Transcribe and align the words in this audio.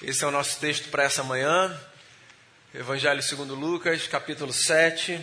Esse 0.00 0.22
é 0.22 0.28
o 0.28 0.30
nosso 0.30 0.60
texto 0.60 0.90
para 0.90 1.02
essa 1.02 1.24
manhã. 1.24 1.76
Evangelho 2.72 3.20
segundo 3.20 3.56
Lucas, 3.56 4.06
capítulo 4.06 4.52
7. 4.52 5.20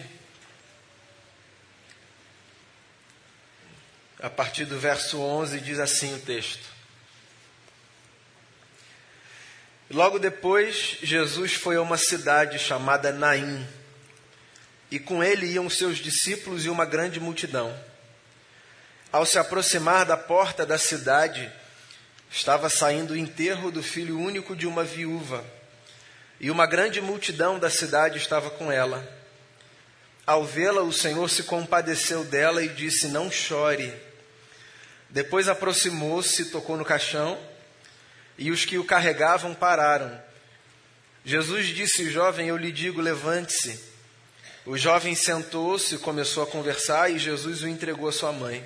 A 4.19 4.29
partir 4.29 4.65
do 4.65 4.77
verso 4.77 5.21
11 5.21 5.61
diz 5.61 5.79
assim 5.79 6.13
o 6.13 6.19
texto. 6.19 6.65
Logo 9.89 10.19
depois, 10.19 10.97
Jesus 11.01 11.53
foi 11.53 11.77
a 11.77 11.81
uma 11.81 11.97
cidade 11.97 12.59
chamada 12.59 13.13
Naim, 13.13 13.65
e 14.91 14.99
com 14.99 15.23
ele 15.23 15.45
iam 15.45 15.69
seus 15.69 15.99
discípulos 15.99 16.65
e 16.65 16.69
uma 16.69 16.83
grande 16.83 17.17
multidão. 17.17 17.73
Ao 19.09 19.25
se 19.25 19.39
aproximar 19.39 20.05
da 20.05 20.17
porta 20.17 20.65
da 20.65 20.77
cidade, 20.77 21.49
Estava 22.29 22.69
saindo 22.69 23.13
o 23.13 23.17
enterro 23.17 23.71
do 23.71 23.81
filho 23.81 24.19
único 24.19 24.55
de 24.55 24.67
uma 24.67 24.83
viúva, 24.83 25.43
e 26.39 26.51
uma 26.51 26.65
grande 26.65 26.99
multidão 27.01 27.57
da 27.57 27.69
cidade 27.69 28.17
estava 28.17 28.49
com 28.49 28.71
ela. 28.71 29.07
Ao 30.25 30.43
vê-la, 30.43 30.81
o 30.81 30.91
Senhor 30.91 31.29
se 31.29 31.43
compadeceu 31.43 32.23
dela 32.23 32.63
e 32.63 32.67
disse: 32.67 33.07
Não 33.07 33.31
chore. 33.31 33.93
Depois 35.09 35.47
aproximou-se, 35.47 36.45
tocou 36.45 36.75
no 36.75 36.83
caixão, 36.83 37.37
e 38.37 38.51
os 38.51 38.65
que 38.65 38.77
o 38.77 38.83
carregavam 38.83 39.53
pararam. 39.53 40.19
Jesus 41.23 41.67
disse: 41.67 42.09
Jovem, 42.09 42.49
eu 42.49 42.57
lhe 42.57 42.71
digo, 42.71 43.01
levante-se. 43.01 43.79
O 44.65 44.75
jovem 44.77 45.13
sentou-se, 45.13 45.97
começou 45.99 46.43
a 46.43 46.47
conversar, 46.47 47.11
e 47.11 47.19
Jesus 47.19 47.61
o 47.61 47.67
entregou 47.67 48.09
à 48.09 48.11
sua 48.11 48.31
mãe. 48.31 48.63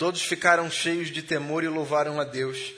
Todos 0.00 0.22
ficaram 0.22 0.70
cheios 0.70 1.10
de 1.10 1.20
temor 1.20 1.62
e 1.62 1.68
louvaram 1.68 2.18
a 2.18 2.24
Deus. 2.24 2.72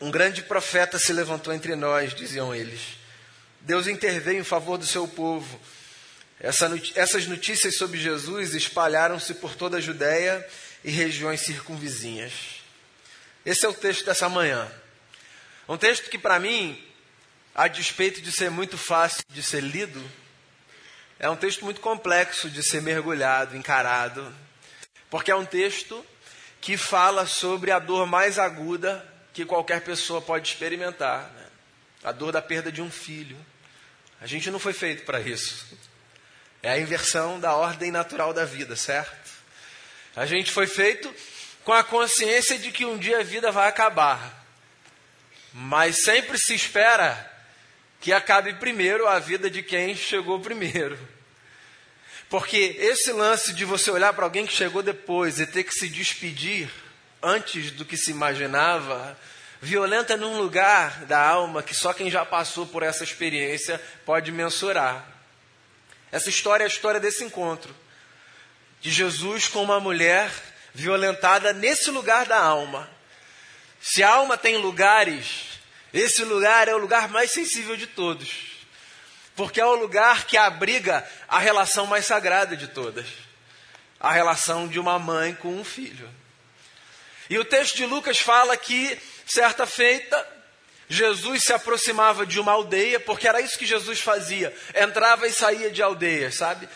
Um 0.00 0.10
grande 0.10 0.42
profeta 0.42 0.98
se 0.98 1.12
levantou 1.12 1.54
entre 1.54 1.76
nós, 1.76 2.12
diziam 2.12 2.52
eles. 2.52 2.80
Deus 3.60 3.86
interveio 3.86 4.40
em 4.40 4.44
favor 4.44 4.76
do 4.76 4.84
seu 4.84 5.06
povo. 5.06 5.60
Essa, 6.40 6.68
essas 6.96 7.28
notícias 7.28 7.76
sobre 7.76 7.96
Jesus 7.96 8.56
espalharam-se 8.56 9.34
por 9.34 9.54
toda 9.54 9.76
a 9.76 9.80
Judéia 9.80 10.44
e 10.82 10.90
regiões 10.90 11.42
circunvizinhas. 11.42 12.32
Esse 13.46 13.64
é 13.64 13.68
o 13.68 13.72
texto 13.74 14.04
dessa 14.04 14.28
manhã. 14.28 14.68
Um 15.68 15.76
texto 15.76 16.10
que, 16.10 16.18
para 16.18 16.40
mim, 16.40 16.84
a 17.54 17.68
despeito 17.68 18.20
de 18.20 18.32
ser 18.32 18.50
muito 18.50 18.76
fácil 18.76 19.22
de 19.28 19.44
ser 19.44 19.62
lido, 19.62 20.04
é 21.20 21.30
um 21.30 21.36
texto 21.36 21.64
muito 21.64 21.80
complexo 21.80 22.50
de 22.50 22.64
ser 22.64 22.82
mergulhado, 22.82 23.56
encarado, 23.56 24.34
porque 25.08 25.30
é 25.30 25.36
um 25.36 25.46
texto 25.46 26.04
que 26.60 26.76
fala 26.76 27.26
sobre 27.26 27.70
a 27.70 27.78
dor 27.78 28.06
mais 28.06 28.38
aguda 28.38 29.06
que 29.32 29.44
qualquer 29.44 29.82
pessoa 29.82 30.20
pode 30.20 30.48
experimentar, 30.48 31.30
né? 31.30 31.46
a 32.02 32.12
dor 32.12 32.32
da 32.32 32.42
perda 32.42 32.72
de 32.72 32.82
um 32.82 32.90
filho. 32.90 33.36
A 34.20 34.26
gente 34.26 34.50
não 34.50 34.58
foi 34.58 34.72
feito 34.72 35.04
para 35.04 35.20
isso. 35.20 35.66
É 36.62 36.70
a 36.70 36.78
inversão 36.78 37.38
da 37.38 37.54
ordem 37.54 37.90
natural 37.90 38.32
da 38.32 38.44
vida, 38.44 38.74
certo? 38.74 39.30
A 40.16 40.26
gente 40.26 40.50
foi 40.50 40.66
feito 40.66 41.14
com 41.64 41.72
a 41.72 41.84
consciência 41.84 42.58
de 42.58 42.72
que 42.72 42.84
um 42.84 42.98
dia 42.98 43.20
a 43.20 43.22
vida 43.22 43.52
vai 43.52 43.68
acabar. 43.68 44.44
Mas 45.52 46.02
sempre 46.02 46.36
se 46.36 46.54
espera 46.54 47.30
que 48.00 48.12
acabe 48.12 48.54
primeiro 48.54 49.06
a 49.06 49.18
vida 49.18 49.48
de 49.48 49.62
quem 49.62 49.94
chegou 49.94 50.40
primeiro. 50.40 50.98
Porque 52.28 52.76
esse 52.78 53.10
lance 53.10 53.54
de 53.54 53.64
você 53.64 53.90
olhar 53.90 54.12
para 54.12 54.24
alguém 54.24 54.46
que 54.46 54.52
chegou 54.52 54.82
depois 54.82 55.40
e 55.40 55.46
ter 55.46 55.64
que 55.64 55.72
se 55.72 55.88
despedir 55.88 56.68
antes 57.22 57.70
do 57.70 57.84
que 57.84 57.96
se 57.96 58.10
imaginava, 58.10 59.18
violenta 59.62 60.16
num 60.16 60.36
lugar 60.36 61.06
da 61.06 61.18
alma 61.18 61.62
que 61.62 61.74
só 61.74 61.92
quem 61.92 62.10
já 62.10 62.24
passou 62.26 62.66
por 62.66 62.82
essa 62.82 63.02
experiência 63.02 63.80
pode 64.04 64.30
mensurar. 64.30 65.06
Essa 66.12 66.28
história 66.28 66.64
é 66.64 66.66
a 66.66 66.68
história 66.68 67.00
desse 67.00 67.24
encontro 67.24 67.74
de 68.80 68.90
Jesus 68.90 69.48
com 69.48 69.62
uma 69.62 69.80
mulher 69.80 70.30
violentada 70.74 71.52
nesse 71.52 71.90
lugar 71.90 72.26
da 72.26 72.38
alma. 72.38 72.88
Se 73.80 74.02
a 74.02 74.10
alma 74.10 74.36
tem 74.36 74.58
lugares, 74.58 75.60
esse 75.94 76.22
lugar 76.24 76.68
é 76.68 76.74
o 76.74 76.78
lugar 76.78 77.08
mais 77.08 77.30
sensível 77.30 77.74
de 77.74 77.86
todos 77.86 78.57
porque 79.38 79.58
é 79.58 79.64
o 79.64 79.74
lugar 79.74 80.26
que 80.26 80.36
abriga 80.36 81.02
a 81.26 81.38
relação 81.38 81.86
mais 81.86 82.04
sagrada 82.04 82.54
de 82.54 82.66
todas 82.66 83.06
a 84.00 84.12
relação 84.12 84.68
de 84.68 84.78
uma 84.78 84.98
mãe 84.98 85.34
com 85.34 85.48
um 85.56 85.64
filho. 85.64 86.08
E 87.28 87.38
o 87.38 87.44
texto 87.44 87.76
de 87.76 87.86
Lucas 87.86 88.18
fala 88.18 88.56
que, 88.56 88.98
certa 89.26 89.66
feita, 89.66 90.26
Jesus 90.88 91.44
se 91.44 91.52
aproximava 91.52 92.24
de 92.24 92.40
uma 92.40 92.52
aldeia, 92.52 92.98
porque 93.00 93.28
era 93.28 93.40
isso 93.40 93.58
que 93.58 93.66
Jesus 93.66 94.00
fazia, 94.00 94.54
entrava 94.74 95.26
e 95.26 95.32
saía 95.32 95.70
de 95.70 95.82
aldeias, 95.82 96.36
sabe? 96.36 96.68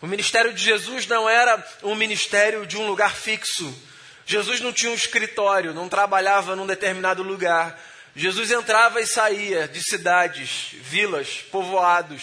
O 0.00 0.06
ministério 0.06 0.52
de 0.52 0.62
Jesus 0.62 1.06
não 1.06 1.28
era 1.28 1.62
um 1.82 1.94
ministério 1.94 2.66
de 2.66 2.76
um 2.76 2.86
lugar 2.86 3.14
fixo. 3.14 3.72
Jesus 4.24 4.60
não 4.60 4.72
tinha 4.72 4.90
um 4.90 4.94
escritório, 4.94 5.74
não 5.74 5.88
trabalhava 5.88 6.56
num 6.56 6.66
determinado 6.66 7.22
lugar. 7.22 7.78
Jesus 8.14 8.50
entrava 8.50 9.00
e 9.00 9.06
saía 9.06 9.68
de 9.68 9.82
cidades, 9.82 10.70
vilas, 10.72 11.44
povoados. 11.50 12.22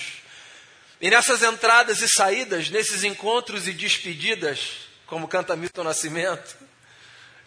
E 1.00 1.10
nessas 1.10 1.44
entradas 1.44 2.02
e 2.02 2.10
saídas, 2.10 2.70
nesses 2.70 3.04
encontros 3.04 3.68
e 3.68 3.72
despedidas, 3.72 4.88
como 5.06 5.28
canta 5.28 5.56
Milton 5.56 5.84
Nascimento, 5.84 6.56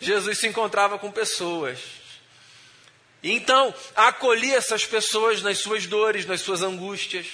Jesus 0.00 0.38
se 0.38 0.46
encontrava 0.46 0.98
com 0.98 1.10
pessoas. 1.10 1.78
E 3.22 3.32
então 3.32 3.74
acolhia 3.94 4.56
essas 4.56 4.86
pessoas 4.86 5.42
nas 5.42 5.58
suas 5.58 5.86
dores, 5.86 6.24
nas 6.24 6.40
suas 6.40 6.62
angústias, 6.62 7.26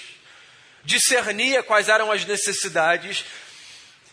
discernia 0.82 1.62
quais 1.62 1.88
eram 1.88 2.10
as 2.10 2.24
necessidades. 2.24 3.24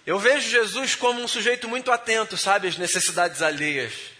Eu 0.05 0.19
vejo 0.19 0.49
Jesus 0.49 0.93
como 0.93 1.21
um 1.21 1.27
sujeito 1.27 1.67
muito 1.67 1.91
atento, 1.91 2.37
sabe, 2.37 2.67
às 2.67 2.77
necessidades 2.77 3.41
alheias. 3.41 4.12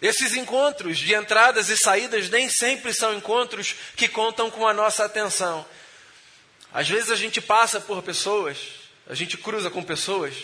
Esses 0.00 0.34
encontros 0.34 0.98
de 0.98 1.12
entradas 1.14 1.68
e 1.68 1.76
saídas 1.76 2.28
nem 2.28 2.48
sempre 2.48 2.94
são 2.94 3.14
encontros 3.14 3.74
que 3.96 4.08
contam 4.08 4.50
com 4.50 4.66
a 4.66 4.72
nossa 4.72 5.04
atenção. 5.04 5.66
Às 6.72 6.88
vezes 6.88 7.10
a 7.10 7.16
gente 7.16 7.40
passa 7.40 7.80
por 7.80 8.02
pessoas, 8.02 8.58
a 9.08 9.14
gente 9.14 9.36
cruza 9.36 9.70
com 9.70 9.82
pessoas 9.82 10.34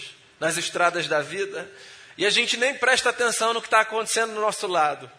nas 0.41 0.57
estradas 0.57 1.07
da 1.07 1.21
vida 1.21 1.71
e 2.19 2.27
a 2.27 2.31
gente 2.31 2.57
nem 2.57 2.75
presta 2.75 3.11
atenção 3.11 3.53
no 3.53 3.61
que 3.61 3.69
está 3.69 3.81
acontecendo 3.81 4.35
do 4.35 4.41
nosso 4.41 4.67
lado. 4.67 5.11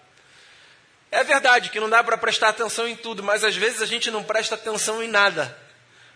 É 1.10 1.24
verdade 1.24 1.70
que 1.70 1.80
não 1.80 1.90
dá 1.90 2.04
para 2.04 2.18
prestar 2.18 2.50
atenção 2.50 2.86
em 2.86 2.96
tudo, 2.96 3.24
mas 3.24 3.44
às 3.44 3.56
vezes 3.56 3.82
a 3.82 3.86
gente 3.86 4.12
não 4.12 4.24
presta 4.24 4.56
atenção 4.56 5.02
em 5.02 5.08
nada. 5.08 5.58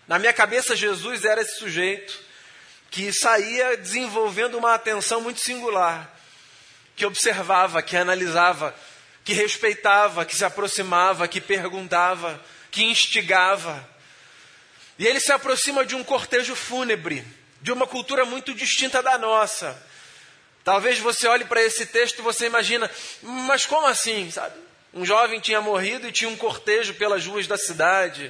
Na 0.08 0.20
minha 0.20 0.34
cabeça, 0.34 0.76
Jesus 0.76 1.24
era 1.24 1.42
esse 1.42 1.58
sujeito 1.58 2.20
que 2.92 3.14
saía 3.14 3.78
desenvolvendo 3.78 4.58
uma 4.58 4.74
atenção 4.74 5.22
muito 5.22 5.40
singular 5.40 6.19
que 7.00 7.06
observava, 7.06 7.82
que 7.82 7.96
analisava, 7.96 8.76
que 9.24 9.32
respeitava, 9.32 10.26
que 10.26 10.36
se 10.36 10.44
aproximava, 10.44 11.30
que 11.30 11.40
perguntava, 11.40 12.40
que 12.70 12.84
instigava. 12.84 13.88
E 14.98 15.08
ele 15.08 15.22
se 15.22 15.32
aproxima 15.32 15.86
de 15.86 15.96
um 15.96 16.04
cortejo 16.04 16.58
fúnebre, 16.58 17.26
de 17.62 17.72
uma 17.72 17.88
cultura 17.88 18.26
muito 18.26 18.54
distinta 18.54 19.02
da 19.02 19.18
nossa. 19.18 19.82
Talvez 20.62 21.00
você 21.00 21.26
olhe 21.26 21.46
para 21.46 21.64
esse 21.64 21.86
texto 21.86 22.20
e 22.20 22.22
você 22.22 22.48
imagina, 22.48 22.92
mas 23.24 23.66
como 23.66 23.88
assim, 23.88 24.30
sabe? 24.30 24.60
Um 24.94 25.06
jovem 25.06 25.40
tinha 25.40 25.62
morrido 25.62 26.06
e 26.06 26.12
tinha 26.12 26.30
um 26.30 26.36
cortejo 26.36 26.96
pelas 26.96 27.26
ruas 27.26 27.48
da 27.48 27.58
cidade. 27.58 28.30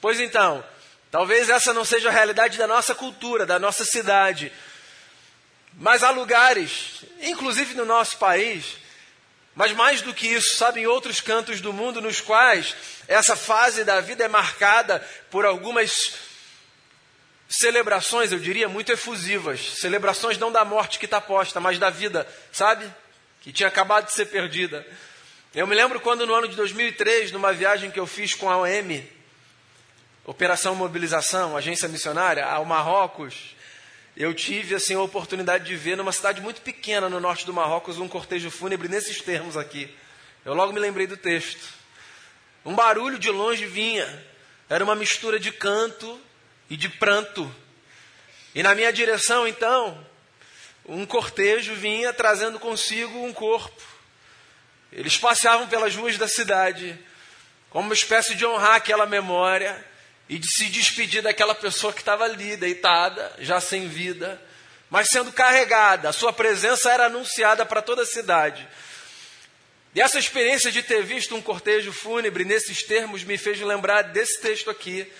Pois 0.00 0.20
então, 0.20 0.64
talvez 1.10 1.50
essa 1.50 1.74
não 1.74 1.84
seja 1.84 2.10
a 2.10 2.12
realidade 2.12 2.58
da 2.58 2.68
nossa 2.68 2.94
cultura, 2.94 3.44
da 3.44 3.58
nossa 3.58 3.84
cidade. 3.84 4.52
Mas 5.76 6.02
há 6.02 6.10
lugares, 6.10 7.04
inclusive 7.20 7.74
no 7.74 7.84
nosso 7.84 8.18
país, 8.18 8.76
mas 9.54 9.72
mais 9.72 10.02
do 10.02 10.12
que 10.12 10.26
isso, 10.26 10.56
sabe, 10.56 10.80
em 10.80 10.86
outros 10.86 11.20
cantos 11.20 11.60
do 11.60 11.72
mundo, 11.72 12.00
nos 12.00 12.20
quais 12.20 12.74
essa 13.06 13.36
fase 13.36 13.84
da 13.84 14.00
vida 14.00 14.24
é 14.24 14.28
marcada 14.28 15.00
por 15.30 15.44
algumas 15.44 16.14
celebrações, 17.48 18.32
eu 18.32 18.38
diria, 18.38 18.68
muito 18.68 18.90
efusivas. 18.90 19.78
Celebrações 19.78 20.38
não 20.38 20.50
da 20.50 20.64
morte 20.64 20.98
que 20.98 21.04
está 21.04 21.20
posta, 21.20 21.60
mas 21.60 21.78
da 21.78 21.90
vida, 21.90 22.26
sabe? 22.50 22.90
Que 23.42 23.52
tinha 23.52 23.68
acabado 23.68 24.06
de 24.06 24.12
ser 24.12 24.26
perdida. 24.26 24.84
Eu 25.54 25.66
me 25.66 25.74
lembro 25.74 26.00
quando 26.00 26.26
no 26.26 26.34
ano 26.34 26.48
de 26.48 26.56
2003, 26.56 27.30
numa 27.30 27.52
viagem 27.52 27.90
que 27.90 28.00
eu 28.00 28.06
fiz 28.06 28.34
com 28.34 28.50
a 28.50 28.56
OM, 28.56 29.04
Operação 30.24 30.74
Mobilização, 30.74 31.56
agência 31.56 31.86
missionária, 31.86 32.44
ao 32.44 32.64
Marrocos, 32.64 33.53
eu 34.16 34.32
tive 34.32 34.76
assim 34.76 34.94
a 34.94 35.00
oportunidade 35.00 35.64
de 35.64 35.74
ver 35.74 35.96
numa 35.96 36.12
cidade 36.12 36.40
muito 36.40 36.60
pequena 36.60 37.08
no 37.08 37.18
norte 37.18 37.44
do 37.44 37.52
Marrocos 37.52 37.98
um 37.98 38.08
cortejo 38.08 38.50
fúnebre 38.50 38.88
nesses 38.88 39.20
termos 39.20 39.56
aqui. 39.56 39.92
Eu 40.44 40.54
logo 40.54 40.72
me 40.72 40.78
lembrei 40.78 41.06
do 41.06 41.16
texto. 41.16 41.68
Um 42.64 42.74
barulho 42.74 43.18
de 43.18 43.30
longe 43.30 43.66
vinha. 43.66 44.06
Era 44.68 44.84
uma 44.84 44.94
mistura 44.94 45.40
de 45.40 45.50
canto 45.50 46.20
e 46.70 46.76
de 46.76 46.88
pranto. 46.88 47.52
E 48.54 48.62
na 48.62 48.74
minha 48.74 48.92
direção, 48.92 49.48
então, 49.48 50.06
um 50.86 51.04
cortejo 51.04 51.74
vinha 51.74 52.12
trazendo 52.12 52.60
consigo 52.60 53.18
um 53.24 53.32
corpo. 53.32 53.82
Eles 54.92 55.18
passeavam 55.18 55.66
pelas 55.66 55.96
ruas 55.96 56.16
da 56.16 56.28
cidade 56.28 56.96
como 57.68 57.88
uma 57.88 57.94
espécie 57.94 58.36
de 58.36 58.46
honrar 58.46 58.76
aquela 58.76 59.06
memória 59.06 59.84
e 60.28 60.38
de 60.38 60.48
se 60.48 60.66
despedir 60.66 61.22
daquela 61.22 61.54
pessoa 61.54 61.92
que 61.92 62.00
estava 62.00 62.24
ali, 62.24 62.56
deitada, 62.56 63.32
já 63.38 63.60
sem 63.60 63.88
vida, 63.88 64.40
mas 64.88 65.08
sendo 65.08 65.32
carregada. 65.32 66.08
A 66.08 66.12
sua 66.12 66.32
presença 66.32 66.90
era 66.90 67.06
anunciada 67.06 67.66
para 67.66 67.82
toda 67.82 68.02
a 68.02 68.06
cidade. 68.06 68.66
E 69.94 70.00
essa 70.00 70.18
experiência 70.18 70.72
de 70.72 70.82
ter 70.82 71.02
visto 71.02 71.36
um 71.36 71.42
cortejo 71.42 71.92
fúnebre 71.92 72.44
nesses 72.44 72.82
termos 72.82 73.22
me 73.22 73.38
fez 73.38 73.60
lembrar 73.60 74.02
desse 74.02 74.40
texto 74.40 74.70
aqui, 74.70 75.10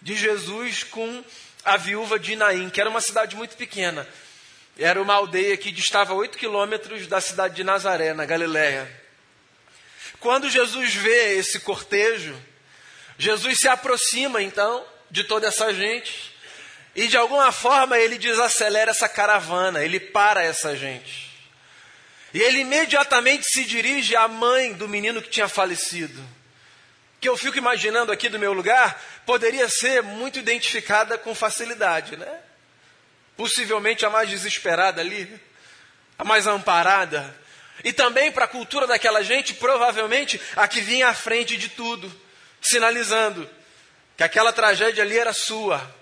de 0.00 0.14
Jesus 0.14 0.84
com 0.84 1.24
a 1.64 1.76
viúva 1.76 2.18
de 2.18 2.36
Naim, 2.36 2.70
que 2.70 2.80
era 2.80 2.88
uma 2.88 3.00
cidade 3.00 3.34
muito 3.36 3.56
pequena. 3.56 4.06
Era 4.78 5.02
uma 5.02 5.14
aldeia 5.14 5.56
que 5.56 5.72
distava 5.72 6.14
oito 6.14 6.38
quilômetros 6.38 7.06
da 7.06 7.20
cidade 7.20 7.56
de 7.56 7.64
Nazaré, 7.64 8.14
na 8.14 8.24
Galiléia. 8.24 8.90
Quando 10.20 10.48
Jesus 10.48 10.94
vê 10.94 11.34
esse 11.34 11.60
cortejo, 11.60 12.36
Jesus 13.20 13.60
se 13.60 13.68
aproxima 13.68 14.42
então 14.42 14.82
de 15.10 15.24
toda 15.24 15.46
essa 15.46 15.74
gente 15.74 16.34
e 16.96 17.06
de 17.06 17.18
alguma 17.18 17.52
forma 17.52 17.98
ele 17.98 18.16
desacelera 18.16 18.92
essa 18.92 19.10
caravana, 19.10 19.84
ele 19.84 20.00
para 20.00 20.42
essa 20.42 20.74
gente. 20.74 21.30
E 22.32 22.40
ele 22.40 22.60
imediatamente 22.60 23.44
se 23.46 23.66
dirige 23.66 24.16
à 24.16 24.26
mãe 24.26 24.72
do 24.72 24.88
menino 24.88 25.20
que 25.20 25.28
tinha 25.28 25.48
falecido. 25.48 26.18
Que 27.20 27.28
eu 27.28 27.36
fico 27.36 27.58
imaginando 27.58 28.10
aqui 28.10 28.30
do 28.30 28.38
meu 28.38 28.54
lugar, 28.54 28.98
poderia 29.26 29.68
ser 29.68 30.02
muito 30.02 30.38
identificada 30.38 31.18
com 31.18 31.34
facilidade, 31.34 32.16
né? 32.16 32.40
Possivelmente 33.36 34.06
a 34.06 34.08
mais 34.08 34.30
desesperada 34.30 35.02
ali, 35.02 35.28
a 36.18 36.24
mais 36.24 36.46
amparada. 36.46 37.36
E 37.84 37.92
também 37.92 38.32
para 38.32 38.46
a 38.46 38.48
cultura 38.48 38.86
daquela 38.86 39.22
gente, 39.22 39.52
provavelmente 39.52 40.40
a 40.56 40.66
que 40.66 40.80
vinha 40.80 41.08
à 41.08 41.14
frente 41.14 41.58
de 41.58 41.68
tudo, 41.68 42.10
sinalizando 42.60 43.48
que 44.16 44.22
aquela 44.22 44.52
tragédia 44.52 45.02
ali 45.02 45.18
era 45.18 45.32
sua. 45.32 45.94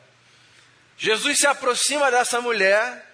Jesus 0.97 1.39
se 1.39 1.47
aproxima 1.47 2.11
dessa 2.11 2.41
mulher 2.41 3.07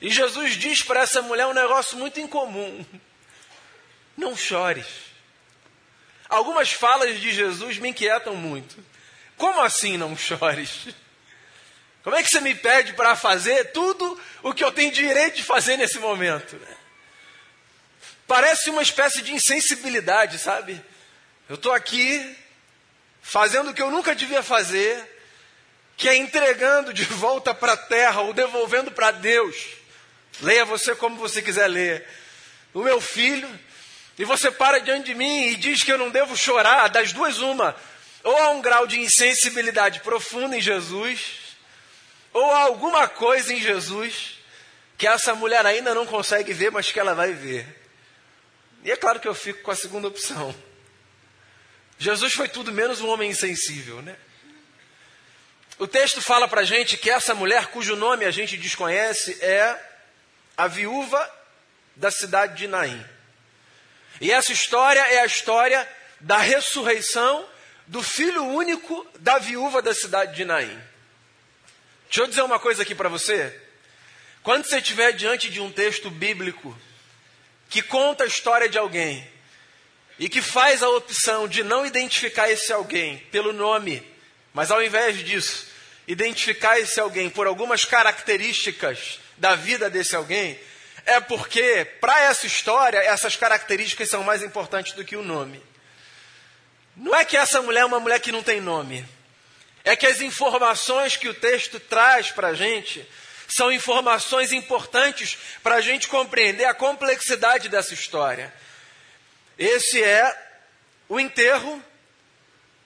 e 0.00 0.10
Jesus 0.10 0.54
diz 0.54 0.82
para 0.82 1.00
essa 1.00 1.20
mulher 1.20 1.46
um 1.46 1.52
negócio 1.52 1.98
muito 1.98 2.20
incomum: 2.20 2.84
não 4.16 4.36
chores. 4.36 4.86
Algumas 6.28 6.72
falas 6.72 7.20
de 7.20 7.32
Jesus 7.32 7.78
me 7.78 7.88
inquietam 7.88 8.36
muito. 8.36 8.76
Como 9.36 9.60
assim 9.60 9.96
não 9.96 10.16
chores? 10.16 10.88
Como 12.02 12.16
é 12.16 12.22
que 12.22 12.30
você 12.30 12.40
me 12.40 12.54
pede 12.54 12.94
para 12.94 13.14
fazer 13.14 13.72
tudo 13.72 14.18
o 14.42 14.54
que 14.54 14.64
eu 14.64 14.72
tenho 14.72 14.90
direito 14.90 15.36
de 15.36 15.42
fazer 15.42 15.76
nesse 15.76 15.98
momento? 15.98 16.58
Parece 18.26 18.70
uma 18.70 18.80
espécie 18.80 19.20
de 19.20 19.34
insensibilidade, 19.34 20.38
sabe? 20.38 20.82
Eu 21.48 21.56
estou 21.56 21.72
aqui 21.72 22.38
fazendo 23.22 23.70
o 23.70 23.74
que 23.74 23.82
eu 23.82 23.90
nunca 23.90 24.14
devia 24.14 24.42
fazer, 24.42 25.18
que 25.96 26.08
é 26.08 26.16
entregando 26.16 26.92
de 26.92 27.04
volta 27.04 27.54
para 27.54 27.72
a 27.72 27.76
terra 27.76 28.22
ou 28.22 28.32
devolvendo 28.32 28.90
para 28.90 29.10
Deus 29.10 29.80
Leia 30.42 30.64
você 30.64 30.94
como 30.94 31.16
você 31.16 31.42
quiser 31.42 31.66
ler. 31.66 32.06
O 32.72 32.82
meu 32.82 33.00
filho, 33.00 33.48
e 34.18 34.24
você 34.24 34.50
para 34.50 34.78
diante 34.78 35.06
de 35.06 35.14
mim 35.14 35.48
e 35.48 35.56
diz 35.56 35.82
que 35.82 35.92
eu 35.92 35.98
não 35.98 36.10
devo 36.10 36.36
chorar, 36.36 36.88
das 36.88 37.12
duas, 37.12 37.38
uma. 37.38 37.76
Ou 38.22 38.36
há 38.36 38.50
um 38.50 38.60
grau 38.60 38.86
de 38.86 39.00
insensibilidade 39.00 40.00
profunda 40.00 40.56
em 40.56 40.60
Jesus, 40.60 41.56
ou 42.32 42.50
há 42.52 42.62
alguma 42.62 43.08
coisa 43.08 43.52
em 43.52 43.60
Jesus 43.60 44.38
que 44.96 45.06
essa 45.06 45.34
mulher 45.34 45.64
ainda 45.64 45.94
não 45.94 46.04
consegue 46.04 46.52
ver, 46.52 46.70
mas 46.70 46.92
que 46.92 47.00
ela 47.00 47.14
vai 47.14 47.32
ver. 47.32 47.66
E 48.84 48.90
é 48.90 48.96
claro 48.96 49.18
que 49.18 49.28
eu 49.28 49.34
fico 49.34 49.62
com 49.62 49.70
a 49.70 49.76
segunda 49.76 50.08
opção. 50.08 50.54
Jesus 52.00 52.32
foi 52.32 52.48
tudo 52.48 52.72
menos 52.72 53.02
um 53.02 53.08
homem 53.08 53.30
insensível, 53.30 54.00
né? 54.00 54.16
O 55.78 55.86
texto 55.86 56.22
fala 56.22 56.48
para 56.48 56.64
gente 56.64 56.96
que 56.96 57.10
essa 57.10 57.34
mulher, 57.34 57.66
cujo 57.66 57.94
nome 57.94 58.24
a 58.24 58.30
gente 58.30 58.56
desconhece, 58.56 59.36
é 59.44 59.78
a 60.56 60.66
viúva 60.66 61.30
da 61.94 62.10
cidade 62.10 62.56
de 62.56 62.66
Naim. 62.66 63.04
E 64.18 64.32
essa 64.32 64.50
história 64.50 65.00
é 65.00 65.20
a 65.20 65.26
história 65.26 65.86
da 66.18 66.38
ressurreição 66.38 67.46
do 67.86 68.02
filho 68.02 68.44
único 68.44 69.06
da 69.18 69.38
viúva 69.38 69.82
da 69.82 69.92
cidade 69.92 70.34
de 70.34 70.46
Naim. 70.46 70.82
Deixa 72.06 72.22
eu 72.22 72.26
dizer 72.26 72.42
uma 72.42 72.58
coisa 72.58 72.82
aqui 72.82 72.94
para 72.94 73.10
você. 73.10 73.54
Quando 74.42 74.64
você 74.64 74.78
estiver 74.78 75.12
diante 75.12 75.50
de 75.50 75.60
um 75.60 75.70
texto 75.70 76.10
bíblico 76.10 76.74
que 77.68 77.82
conta 77.82 78.24
a 78.24 78.26
história 78.26 78.70
de 78.70 78.78
alguém 78.78 79.30
e 80.20 80.28
que 80.28 80.42
faz 80.42 80.82
a 80.82 80.88
opção 80.90 81.48
de 81.48 81.64
não 81.64 81.86
identificar 81.86 82.50
esse 82.50 82.70
alguém 82.70 83.16
pelo 83.32 83.54
nome, 83.54 84.06
mas 84.52 84.70
ao 84.70 84.82
invés 84.82 85.16
disso, 85.24 85.66
identificar 86.06 86.78
esse 86.78 87.00
alguém 87.00 87.30
por 87.30 87.46
algumas 87.46 87.86
características 87.86 89.18
da 89.38 89.54
vida 89.54 89.88
desse 89.88 90.14
alguém, 90.14 90.60
é 91.06 91.18
porque, 91.20 91.86
para 92.02 92.24
essa 92.24 92.46
história, 92.46 92.98
essas 92.98 93.34
características 93.34 94.10
são 94.10 94.22
mais 94.22 94.42
importantes 94.42 94.92
do 94.92 95.06
que 95.06 95.16
o 95.16 95.22
nome. 95.22 95.62
Não 96.94 97.14
é 97.14 97.24
que 97.24 97.38
essa 97.38 97.62
mulher 97.62 97.80
é 97.80 97.86
uma 97.86 97.98
mulher 97.98 98.20
que 98.20 98.30
não 98.30 98.42
tem 98.42 98.60
nome. 98.60 99.02
É 99.82 99.96
que 99.96 100.06
as 100.06 100.20
informações 100.20 101.16
que 101.16 101.30
o 101.30 101.34
texto 101.34 101.80
traz 101.80 102.30
para 102.30 102.48
a 102.48 102.54
gente 102.54 103.08
são 103.48 103.72
informações 103.72 104.52
importantes 104.52 105.38
para 105.62 105.76
a 105.76 105.80
gente 105.80 106.08
compreender 106.08 106.66
a 106.66 106.74
complexidade 106.74 107.70
dessa 107.70 107.94
história. 107.94 108.52
Esse 109.60 110.02
é 110.02 110.34
o 111.06 111.20
enterro 111.20 111.84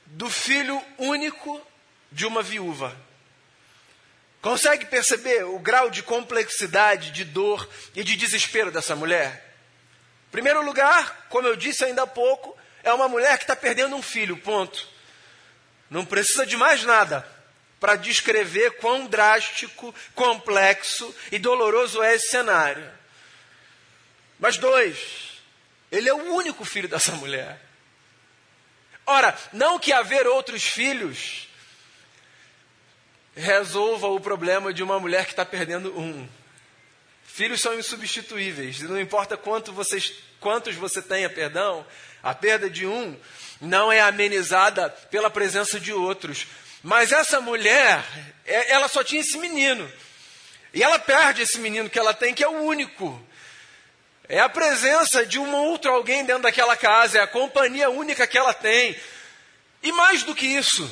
do 0.06 0.28
filho 0.28 0.82
único 0.98 1.64
de 2.10 2.26
uma 2.26 2.42
viúva. 2.42 2.96
Consegue 4.42 4.86
perceber 4.86 5.44
o 5.44 5.60
grau 5.60 5.88
de 5.88 6.02
complexidade, 6.02 7.12
de 7.12 7.24
dor 7.24 7.68
e 7.94 8.02
de 8.02 8.16
desespero 8.16 8.72
dessa 8.72 8.96
mulher? 8.96 9.54
Em 10.26 10.32
primeiro 10.32 10.64
lugar, 10.64 11.26
como 11.28 11.46
eu 11.46 11.54
disse 11.54 11.84
ainda 11.84 12.02
há 12.02 12.06
pouco, 12.08 12.58
é 12.82 12.92
uma 12.92 13.06
mulher 13.06 13.38
que 13.38 13.44
está 13.44 13.54
perdendo 13.54 13.94
um 13.94 14.02
filho, 14.02 14.36
ponto. 14.36 14.88
Não 15.88 16.04
precisa 16.04 16.44
de 16.44 16.56
mais 16.56 16.82
nada 16.82 17.24
para 17.78 17.94
descrever 17.94 18.78
quão 18.78 19.06
drástico, 19.06 19.94
complexo 20.12 21.14
e 21.30 21.38
doloroso 21.38 22.02
é 22.02 22.16
esse 22.16 22.30
cenário. 22.30 22.90
Mas 24.40 24.56
dois, 24.56 25.33
ele 25.96 26.08
é 26.08 26.14
o 26.14 26.34
único 26.34 26.64
filho 26.64 26.88
dessa 26.88 27.12
mulher. 27.16 27.60
Ora, 29.06 29.36
não 29.52 29.78
que 29.78 29.92
haver 29.92 30.26
outros 30.26 30.64
filhos 30.64 31.48
resolva 33.36 34.06
o 34.08 34.20
problema 34.20 34.72
de 34.72 34.82
uma 34.82 34.98
mulher 34.98 35.24
que 35.24 35.32
está 35.32 35.44
perdendo 35.44 35.98
um. 35.98 36.28
Filhos 37.24 37.60
são 37.60 37.74
insubstituíveis, 37.74 38.80
não 38.80 38.98
importa 39.00 39.36
quanto 39.36 39.72
vocês, 39.72 40.12
quantos 40.38 40.76
você 40.76 41.02
tenha, 41.02 41.28
perdão, 41.28 41.84
a 42.22 42.32
perda 42.32 42.70
de 42.70 42.86
um 42.86 43.18
não 43.60 43.90
é 43.90 44.00
amenizada 44.00 44.88
pela 44.88 45.28
presença 45.28 45.80
de 45.80 45.92
outros. 45.92 46.46
Mas 46.82 47.12
essa 47.12 47.40
mulher, 47.40 48.04
é, 48.44 48.72
ela 48.72 48.88
só 48.88 49.02
tinha 49.02 49.20
esse 49.20 49.36
menino. 49.38 49.90
E 50.72 50.82
ela 50.82 50.98
perde 50.98 51.42
esse 51.42 51.58
menino 51.58 51.88
que 51.88 51.98
ela 51.98 52.14
tem, 52.14 52.34
que 52.34 52.44
é 52.44 52.48
o 52.48 52.62
único. 52.62 53.20
É 54.28 54.40
a 54.40 54.48
presença 54.48 55.26
de 55.26 55.38
um 55.38 55.54
outro 55.54 55.90
alguém 55.90 56.24
dentro 56.24 56.42
daquela 56.42 56.76
casa, 56.76 57.18
é 57.18 57.22
a 57.22 57.26
companhia 57.26 57.90
única 57.90 58.26
que 58.26 58.38
ela 58.38 58.54
tem. 58.54 58.98
E 59.82 59.92
mais 59.92 60.22
do 60.22 60.34
que 60.34 60.46
isso, 60.46 60.88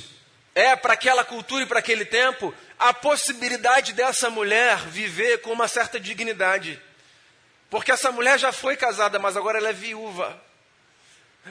é 0.54 0.76
para 0.76 0.92
aquela 0.92 1.24
cultura 1.24 1.64
e 1.64 1.66
para 1.66 1.78
aquele 1.78 2.04
tempo 2.04 2.54
a 2.78 2.92
possibilidade 2.92 3.92
dessa 3.92 4.28
mulher 4.28 4.76
viver 4.88 5.40
com 5.40 5.52
uma 5.52 5.66
certa 5.66 5.98
dignidade. 5.98 6.80
Porque 7.70 7.90
essa 7.90 8.12
mulher 8.12 8.38
já 8.38 8.52
foi 8.52 8.76
casada, 8.76 9.18
mas 9.18 9.36
agora 9.36 9.56
ela 9.56 9.70
é 9.70 9.72
viúva. 9.72 10.38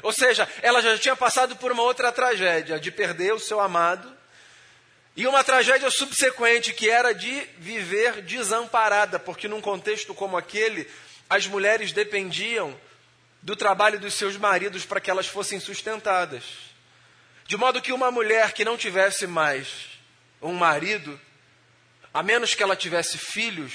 Ou 0.04 0.14
seja, 0.14 0.48
ela 0.62 0.82
já 0.82 0.98
tinha 0.98 1.16
passado 1.16 1.56
por 1.56 1.72
uma 1.72 1.84
outra 1.84 2.12
tragédia, 2.12 2.80
de 2.80 2.92
perder 2.92 3.34
o 3.34 3.40
seu 3.40 3.60
amado, 3.60 4.16
e 5.16 5.28
uma 5.28 5.44
tragédia 5.44 5.90
subsequente, 5.90 6.74
que 6.74 6.90
era 6.90 7.14
de 7.14 7.42
viver 7.58 8.22
desamparada, 8.22 9.20
porque 9.20 9.48
num 9.48 9.60
contexto 9.60 10.14
como 10.14 10.38
aquele, 10.38 10.88
as 11.32 11.48
mulheres 11.48 11.94
dependiam 11.94 12.78
do 13.42 13.56
trabalho 13.56 13.98
dos 13.98 14.16
seus 14.16 14.36
maridos 14.36 14.86
para 14.86 15.00
que 15.00 15.10
elas 15.10 15.28
fossem 15.28 15.62
sustentadas. 15.62 16.44
De 17.46 17.56
modo 17.56 17.82
que 17.82 17.94
uma 17.94 18.12
mulher 18.12 18.52
que 18.52 18.66
não 18.66 18.78
tivesse 18.78 19.26
mais 19.26 19.92
um 20.42 20.52
marido, 20.52 21.18
a 22.14 22.22
menos 22.22 22.54
que 22.54 22.62
ela 22.62 22.76
tivesse 22.76 23.18
filhos, 23.18 23.72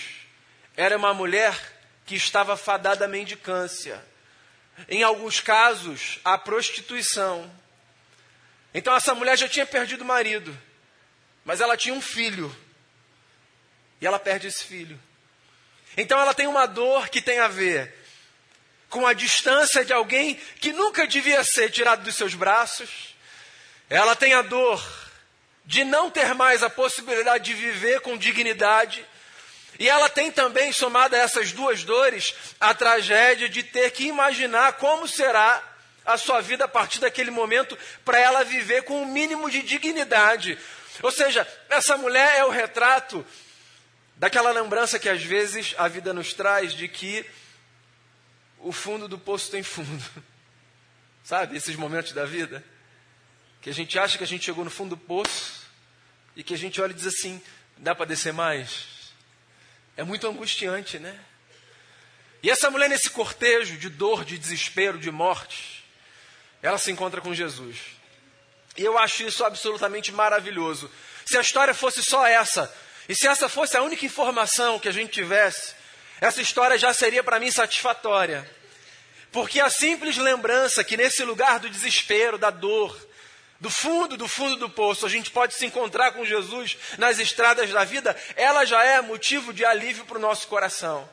era 0.77 0.99
uma 0.99 1.15
mulher 1.15 1.59
que 2.05 2.15
estava 2.15 2.59
fadada 2.59 3.07
à 3.07 3.09
mendicância. 3.09 4.05
Em 4.87 5.03
alguns 5.03 5.41
casos, 5.41 6.21
à 6.23 6.37
prostituição. 6.37 7.51
Então 8.75 8.95
essa 8.95 9.15
mulher 9.15 9.39
já 9.39 9.49
tinha 9.49 9.65
perdido 9.65 10.03
o 10.03 10.07
marido, 10.07 10.55
mas 11.43 11.63
ela 11.63 11.75
tinha 11.75 11.95
um 11.95 12.03
filho. 12.03 12.55
E 13.99 14.07
ela 14.07 14.19
perde 14.19 14.47
esse 14.47 14.63
filho. 14.63 15.01
Então 15.97 16.21
ela 16.21 16.35
tem 16.35 16.47
uma 16.47 16.67
dor 16.67 17.09
que 17.09 17.23
tem 17.23 17.39
a 17.39 17.49
ver 17.49 17.95
com 18.91 19.07
a 19.07 19.13
distância 19.13 19.85
de 19.85 19.93
alguém 19.93 20.35
que 20.61 20.73
nunca 20.73 21.07
devia 21.07 21.43
ser 21.43 21.71
tirado 21.71 22.03
dos 22.03 22.15
seus 22.15 22.35
braços. 22.35 23.15
Ela 23.89 24.15
tem 24.15 24.35
a 24.35 24.43
dor 24.43 24.83
de 25.65 25.85
não 25.85 26.11
ter 26.11 26.35
mais 26.35 26.63
a 26.63 26.71
possibilidade 26.71 27.45
de 27.45 27.55
viver 27.55 28.01
com 28.01 28.17
dignidade. 28.17 29.05
E 29.79 29.89
ela 29.89 30.09
tem 30.09 30.31
também, 30.31 30.73
somada 30.73 31.17
a 31.17 31.21
essas 31.21 31.53
duas 31.53 31.85
dores, 31.85 32.35
a 32.61 32.73
tragédia 32.73 33.49
de 33.49 33.63
ter 33.63 33.91
que 33.91 34.07
imaginar 34.07 34.75
como 34.75 35.07
será 35.09 35.63
a 36.05 36.17
sua 36.17 36.41
vida 36.41 36.65
a 36.65 36.69
partir 36.69 37.01
daquele 37.01 37.31
momento 37.31 37.77
para 38.05 38.19
ela 38.19 38.45
viver 38.45 38.83
com 38.85 39.01
o 39.01 39.03
um 39.03 39.07
mínimo 39.07 39.51
de 39.51 39.63
dignidade. 39.63 40.57
Ou 41.03 41.11
seja, 41.11 41.47
essa 41.69 41.97
mulher 41.97 42.37
é 42.37 42.45
o 42.45 42.51
retrato 42.51 43.27
daquela 44.17 44.51
lembrança 44.51 44.99
que 44.99 45.09
às 45.09 45.23
vezes 45.23 45.75
a 45.79 45.89
vida 45.89 46.13
nos 46.13 46.33
traz 46.33 46.73
de 46.73 46.89
que 46.89 47.25
o 48.59 48.73
fundo 48.73 49.07
do 49.07 49.19
poço 49.19 49.51
tem 49.51 49.63
fundo. 49.63 50.05
Sabe, 51.23 51.57
esses 51.57 51.77
momentos 51.77 52.13
da 52.13 52.25
vida? 52.25 52.65
Que 53.61 53.71
a 53.71 53.75
gente 53.75 53.99
acha 53.99 54.17
que 54.17 54.25
a 54.25 54.27
gente 54.27 54.45
chegou 54.45 54.65
no 54.65 54.71
fundo 54.71 54.91
do 54.91 54.97
poço 54.97 55.67
e 56.35 56.43
que 56.43 56.55
a 56.55 56.59
gente 56.59 56.81
olha 56.81 56.93
e 56.93 56.95
diz 56.95 57.07
assim: 57.07 57.43
dá 57.77 57.95
para 57.95 58.07
descer 58.07 58.33
mais? 58.33 59.13
É 59.97 60.05
muito 60.05 60.27
angustiante, 60.27 60.99
né? 60.99 61.19
E 62.43 62.51
essa 62.51 62.71
mulher, 62.71 62.89
nesse 62.89 63.11
cortejo 63.11 63.77
de 63.77 63.89
dor, 63.89 64.25
de 64.25 64.39
desespero, 64.39 64.99
de 64.99 65.11
morte, 65.11 65.85
ela 66.63 66.79
se 66.79 66.93
encontra 66.93 67.21
com 67.21 67.35
Jesus. 67.35 67.79
E 68.77 68.85
eu 68.85 68.99
acho 68.99 69.23
isso 69.23 69.45
absolutamente 69.45 70.13
maravilhoso. 70.13 70.91
Se 71.25 71.37
a 71.37 71.41
história 71.41 71.75
fosse 71.75 72.03
só 72.03 72.27
essa, 72.27 72.73
e 73.09 73.15
se 73.15 73.27
essa 73.27 73.49
fosse 73.49 73.77
a 73.77 73.83
única 73.83 74.05
informação 74.05 74.79
que 74.79 74.89
a 74.89 74.93
gente 74.93 75.13
tivesse, 75.13 75.75
essa 76.21 76.41
história 76.41 76.79
já 76.79 76.93
seria 76.93 77.23
para 77.23 77.39
mim 77.39 77.51
satisfatória. 77.51 78.49
Porque 79.31 79.61
a 79.61 79.69
simples 79.69 80.17
lembrança 80.17 80.83
que 80.83 80.97
nesse 80.97 81.23
lugar 81.25 81.59
do 81.61 81.69
desespero, 81.69 82.39
da 82.39 82.51
dor, 82.51 82.97
do 83.61 83.71
fundo, 83.71 84.17
do 84.17 84.29
fundo 84.29 84.57
do 84.57 84.69
poço, 84.69 85.07
a 85.07 85.09
gente 85.09 85.31
pode 85.31 85.55
se 85.55 85.67
encontrar 85.67 86.13
com 86.13 86.25
Jesus 86.25 86.77
nas 86.99 87.19
estradas 87.19 87.71
da 87.71 87.85
vida, 87.85 88.17
ela 88.35 88.65
já 88.65 88.83
é 88.85 89.01
motivo 89.01 89.53
de 89.53 89.65
alívio 89.65 90.05
para 90.05 90.19
o 90.19 90.21
nosso 90.21 90.47
coração. 90.49 91.09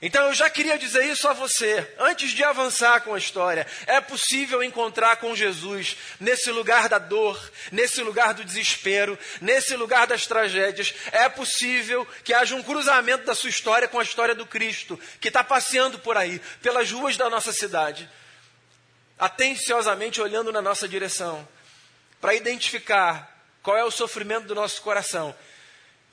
Então 0.00 0.26
eu 0.26 0.34
já 0.34 0.50
queria 0.50 0.78
dizer 0.78 1.06
isso 1.06 1.26
a 1.26 1.32
você, 1.32 1.94
antes 1.98 2.32
de 2.32 2.44
avançar 2.44 3.00
com 3.00 3.14
a 3.14 3.18
história. 3.18 3.66
É 3.86 3.98
possível 3.98 4.62
encontrar 4.62 5.16
com 5.16 5.34
Jesus 5.34 5.96
nesse 6.20 6.50
lugar 6.50 6.86
da 6.86 6.98
dor, 6.98 7.50
nesse 7.72 8.02
lugar 8.02 8.34
do 8.34 8.44
desespero, 8.44 9.18
nesse 9.40 9.74
lugar 9.74 10.06
das 10.06 10.26
tragédias. 10.26 10.92
É 11.12 11.30
possível 11.30 12.06
que 12.22 12.34
haja 12.34 12.54
um 12.54 12.62
cruzamento 12.62 13.24
da 13.24 13.34
sua 13.34 13.48
história 13.48 13.88
com 13.88 13.98
a 13.98 14.02
história 14.02 14.34
do 14.34 14.44
Cristo, 14.44 15.00
que 15.18 15.28
está 15.28 15.42
passeando 15.42 15.98
por 15.98 16.18
aí, 16.18 16.40
pelas 16.60 16.90
ruas 16.90 17.16
da 17.16 17.30
nossa 17.30 17.52
cidade, 17.52 18.06
atenciosamente 19.18 20.20
olhando 20.20 20.52
na 20.52 20.60
nossa 20.60 20.86
direção, 20.86 21.48
para 22.20 22.34
identificar 22.34 23.34
qual 23.62 23.78
é 23.78 23.82
o 23.82 23.90
sofrimento 23.90 24.46
do 24.46 24.54
nosso 24.54 24.82
coração 24.82 25.34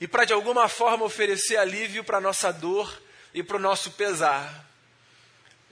e 0.00 0.08
para 0.08 0.24
de 0.24 0.32
alguma 0.32 0.68
forma 0.68 1.04
oferecer 1.04 1.58
alívio 1.58 2.02
para 2.02 2.16
a 2.16 2.20
nossa 2.20 2.50
dor 2.50 3.03
e 3.34 3.42
para 3.42 3.56
o 3.56 3.60
nosso 3.60 3.90
pesar. 3.90 4.64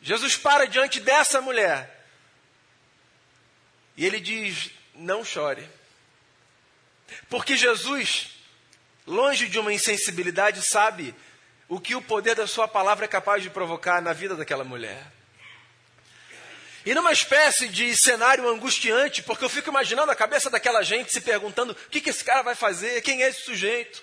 Jesus 0.02 0.36
para 0.36 0.66
diante 0.66 1.00
dessa 1.00 1.40
mulher 1.40 2.02
e 3.96 4.04
ele 4.04 4.20
diz: 4.20 4.70
Não 4.94 5.24
chore. 5.24 5.68
Porque 7.28 7.56
Jesus, 7.56 8.30
longe 9.06 9.48
de 9.48 9.58
uma 9.58 9.72
insensibilidade, 9.72 10.62
sabe 10.62 11.14
o 11.68 11.80
que 11.80 11.94
o 11.94 12.02
poder 12.02 12.34
da 12.34 12.46
Sua 12.46 12.66
palavra 12.66 13.04
é 13.04 13.08
capaz 13.08 13.42
de 13.42 13.50
provocar 13.50 14.00
na 14.00 14.12
vida 14.12 14.34
daquela 14.34 14.64
mulher. 14.64 15.06
E 16.84 16.94
numa 16.94 17.12
espécie 17.12 17.68
de 17.68 17.96
cenário 17.96 18.48
angustiante, 18.48 19.22
porque 19.22 19.44
eu 19.44 19.48
fico 19.48 19.68
imaginando 19.68 20.10
a 20.10 20.16
cabeça 20.16 20.50
daquela 20.50 20.82
gente 20.82 21.12
se 21.12 21.20
perguntando: 21.20 21.72
o 21.72 21.90
que, 21.90 22.00
que 22.00 22.10
esse 22.10 22.24
cara 22.24 22.42
vai 22.42 22.54
fazer? 22.54 23.00
Quem 23.02 23.22
é 23.22 23.28
esse 23.28 23.44
sujeito? 23.44 24.02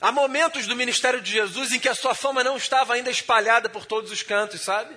Há 0.00 0.12
momentos 0.12 0.66
do 0.66 0.76
ministério 0.76 1.20
de 1.20 1.32
Jesus 1.32 1.72
em 1.72 1.78
que 1.78 1.88
a 1.88 1.94
sua 1.94 2.14
fama 2.14 2.44
não 2.44 2.56
estava 2.56 2.94
ainda 2.94 3.10
espalhada 3.10 3.68
por 3.68 3.86
todos 3.86 4.10
os 4.10 4.22
cantos, 4.22 4.60
sabe? 4.60 4.94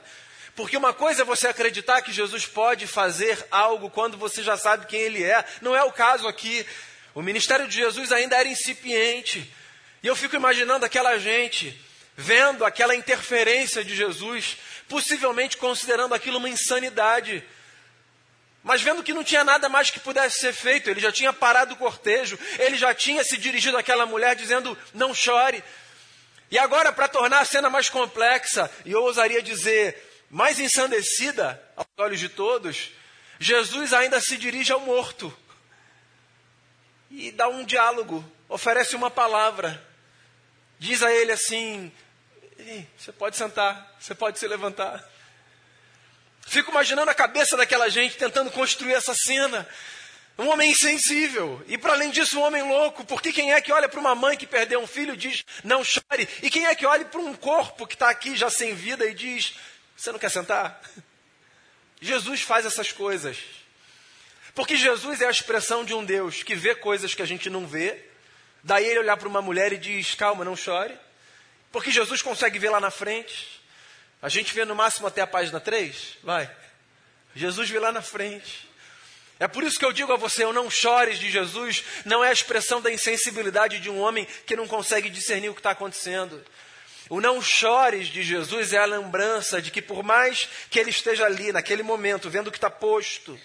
Porque 0.55 0.75
uma 0.75 0.93
coisa 0.93 1.21
é 1.21 1.25
você 1.25 1.47
acreditar 1.47 2.01
que 2.01 2.11
Jesus 2.11 2.45
pode 2.45 2.85
fazer 2.85 3.47
algo 3.49 3.89
quando 3.89 4.17
você 4.17 4.43
já 4.43 4.57
sabe 4.57 4.87
quem 4.87 4.99
ele 4.99 5.23
é. 5.23 5.45
Não 5.61 5.75
é 5.75 5.83
o 5.83 5.91
caso 5.91 6.27
aqui. 6.27 6.65
O 7.15 7.21
ministério 7.21 7.67
de 7.67 7.75
Jesus 7.75 8.11
ainda 8.11 8.35
era 8.35 8.49
incipiente. 8.49 9.49
E 10.03 10.07
eu 10.07 10.15
fico 10.15 10.35
imaginando 10.35 10.85
aquela 10.85 11.17
gente 11.17 11.79
vendo 12.19 12.65
aquela 12.65 12.93
interferência 12.93 13.81
de 13.81 13.95
Jesus, 13.95 14.57
possivelmente 14.89 15.55
considerando 15.55 16.13
aquilo 16.13 16.37
uma 16.37 16.49
insanidade. 16.49 17.41
Mas 18.63 18.81
vendo 18.81 19.03
que 19.03 19.13
não 19.13 19.23
tinha 19.23 19.43
nada 19.43 19.69
mais 19.69 19.89
que 19.89 19.99
pudesse 19.99 20.39
ser 20.39 20.53
feito, 20.53 20.89
ele 20.89 20.99
já 20.99 21.11
tinha 21.11 21.31
parado 21.31 21.73
o 21.73 21.77
cortejo, 21.77 22.37
ele 22.59 22.77
já 22.77 22.93
tinha 22.93 23.23
se 23.23 23.37
dirigido 23.37 23.77
àquela 23.77 24.05
mulher 24.05 24.35
dizendo: 24.35 24.77
Não 24.93 25.13
chore. 25.13 25.63
E 26.51 26.57
agora, 26.57 26.91
para 26.91 27.07
tornar 27.07 27.39
a 27.39 27.45
cena 27.45 27.69
mais 27.69 27.89
complexa, 27.89 28.69
e 28.85 28.91
eu 28.91 29.03
ousaria 29.03 29.41
dizer 29.41 30.25
mais 30.29 30.59
ensandecida 30.59 31.61
aos 31.75 31.87
olhos 31.97 32.19
de 32.19 32.27
todos, 32.27 32.91
Jesus 33.39 33.93
ainda 33.93 34.19
se 34.19 34.37
dirige 34.37 34.71
ao 34.71 34.81
morto 34.81 35.35
e 37.09 37.31
dá 37.31 37.47
um 37.47 37.63
diálogo, 37.63 38.23
oferece 38.47 38.95
uma 38.95 39.09
palavra. 39.09 39.81
Diz 40.77 41.01
a 41.01 41.11
ele 41.11 41.31
assim: 41.31 41.91
Você 42.97 43.11
pode 43.11 43.37
sentar, 43.37 43.95
você 43.99 44.13
pode 44.13 44.37
se 44.37 44.47
levantar. 44.47 45.03
Fico 46.49 46.71
imaginando 46.71 47.11
a 47.11 47.13
cabeça 47.13 47.55
daquela 47.55 47.89
gente 47.89 48.17
tentando 48.17 48.49
construir 48.49 48.93
essa 48.93 49.13
cena. 49.13 49.69
Um 50.35 50.47
homem 50.47 50.71
insensível. 50.71 51.63
E 51.67 51.77
para 51.77 51.93
além 51.93 52.09
disso, 52.09 52.39
um 52.39 52.41
homem 52.41 52.63
louco. 52.63 53.05
Porque 53.05 53.31
quem 53.31 53.53
é 53.53 53.61
que 53.61 53.71
olha 53.71 53.87
para 53.87 53.99
uma 53.99 54.15
mãe 54.15 54.35
que 54.35 54.47
perdeu 54.47 54.79
um 54.81 54.87
filho 54.87 55.13
e 55.13 55.17
diz, 55.17 55.45
não 55.63 55.83
chore? 55.83 56.27
E 56.41 56.49
quem 56.49 56.65
é 56.65 56.73
que 56.73 56.87
olha 56.87 57.05
para 57.05 57.21
um 57.21 57.35
corpo 57.35 57.85
que 57.85 57.93
está 57.93 58.09
aqui 58.09 58.35
já 58.35 58.49
sem 58.49 58.73
vida 58.73 59.05
e 59.05 59.13
diz, 59.13 59.53
você 59.95 60.11
não 60.11 60.17
quer 60.17 60.31
sentar? 60.31 60.81
Jesus 62.01 62.41
faz 62.41 62.65
essas 62.65 62.91
coisas. 62.91 63.37
Porque 64.55 64.75
Jesus 64.75 65.21
é 65.21 65.27
a 65.27 65.31
expressão 65.31 65.85
de 65.85 65.93
um 65.93 66.03
Deus 66.03 66.41
que 66.41 66.55
vê 66.55 66.73
coisas 66.73 67.13
que 67.13 67.21
a 67.21 67.27
gente 67.27 67.47
não 67.47 67.67
vê. 67.67 68.05
Daí 68.63 68.85
ele 68.85 69.01
olhar 69.01 69.17
para 69.17 69.27
uma 69.27 69.41
mulher 69.41 69.71
e 69.71 69.77
diz, 69.77 70.15
calma, 70.15 70.43
não 70.43 70.55
chore. 70.55 70.97
Porque 71.71 71.91
Jesus 71.91 72.23
consegue 72.23 72.57
ver 72.57 72.71
lá 72.71 72.79
na 72.79 72.89
frente. 72.89 73.58
A 74.21 74.29
gente 74.29 74.53
vê 74.53 74.65
no 74.65 74.75
máximo 74.75 75.07
até 75.07 75.21
a 75.21 75.27
página 75.27 75.59
3? 75.59 76.17
Vai. 76.23 76.49
Jesus 77.35 77.69
vê 77.69 77.79
lá 77.79 77.91
na 77.91 78.01
frente. 78.01 78.69
É 79.39 79.47
por 79.47 79.63
isso 79.63 79.79
que 79.79 79.85
eu 79.85 79.93
digo 79.93 80.11
a 80.11 80.17
você: 80.17 80.43
eu 80.43 80.51
não 80.51 80.69
chores 80.69 81.17
de 81.17 81.31
Jesus, 81.31 81.83
não 82.03 82.23
é 82.23 82.29
a 82.29 82.33
expressão 82.33 82.81
da 82.81 82.91
insensibilidade 82.91 83.79
de 83.79 83.89
um 83.89 83.99
homem 83.99 84.27
que 84.45 84.55
não 84.55 84.67
consegue 84.67 85.09
discernir 85.09 85.49
o 85.49 85.53
que 85.53 85.61
está 85.61 85.71
acontecendo. 85.71 86.43
O 87.09 87.19
não 87.21 87.41
chores 87.41 88.07
de 88.07 88.21
Jesus 88.21 88.73
é 88.73 88.77
a 88.77 88.85
lembrança 88.85 89.61
de 89.61 89.71
que, 89.71 89.81
por 89.81 90.03
mais 90.03 90.47
que 90.69 90.77
ele 90.77 90.91
esteja 90.91 91.25
ali, 91.25 91.51
naquele 91.51 91.81
momento, 91.81 92.29
vendo 92.29 92.49
o 92.49 92.51
que 92.51 92.57
está 92.57 92.69
posto, 92.69 93.39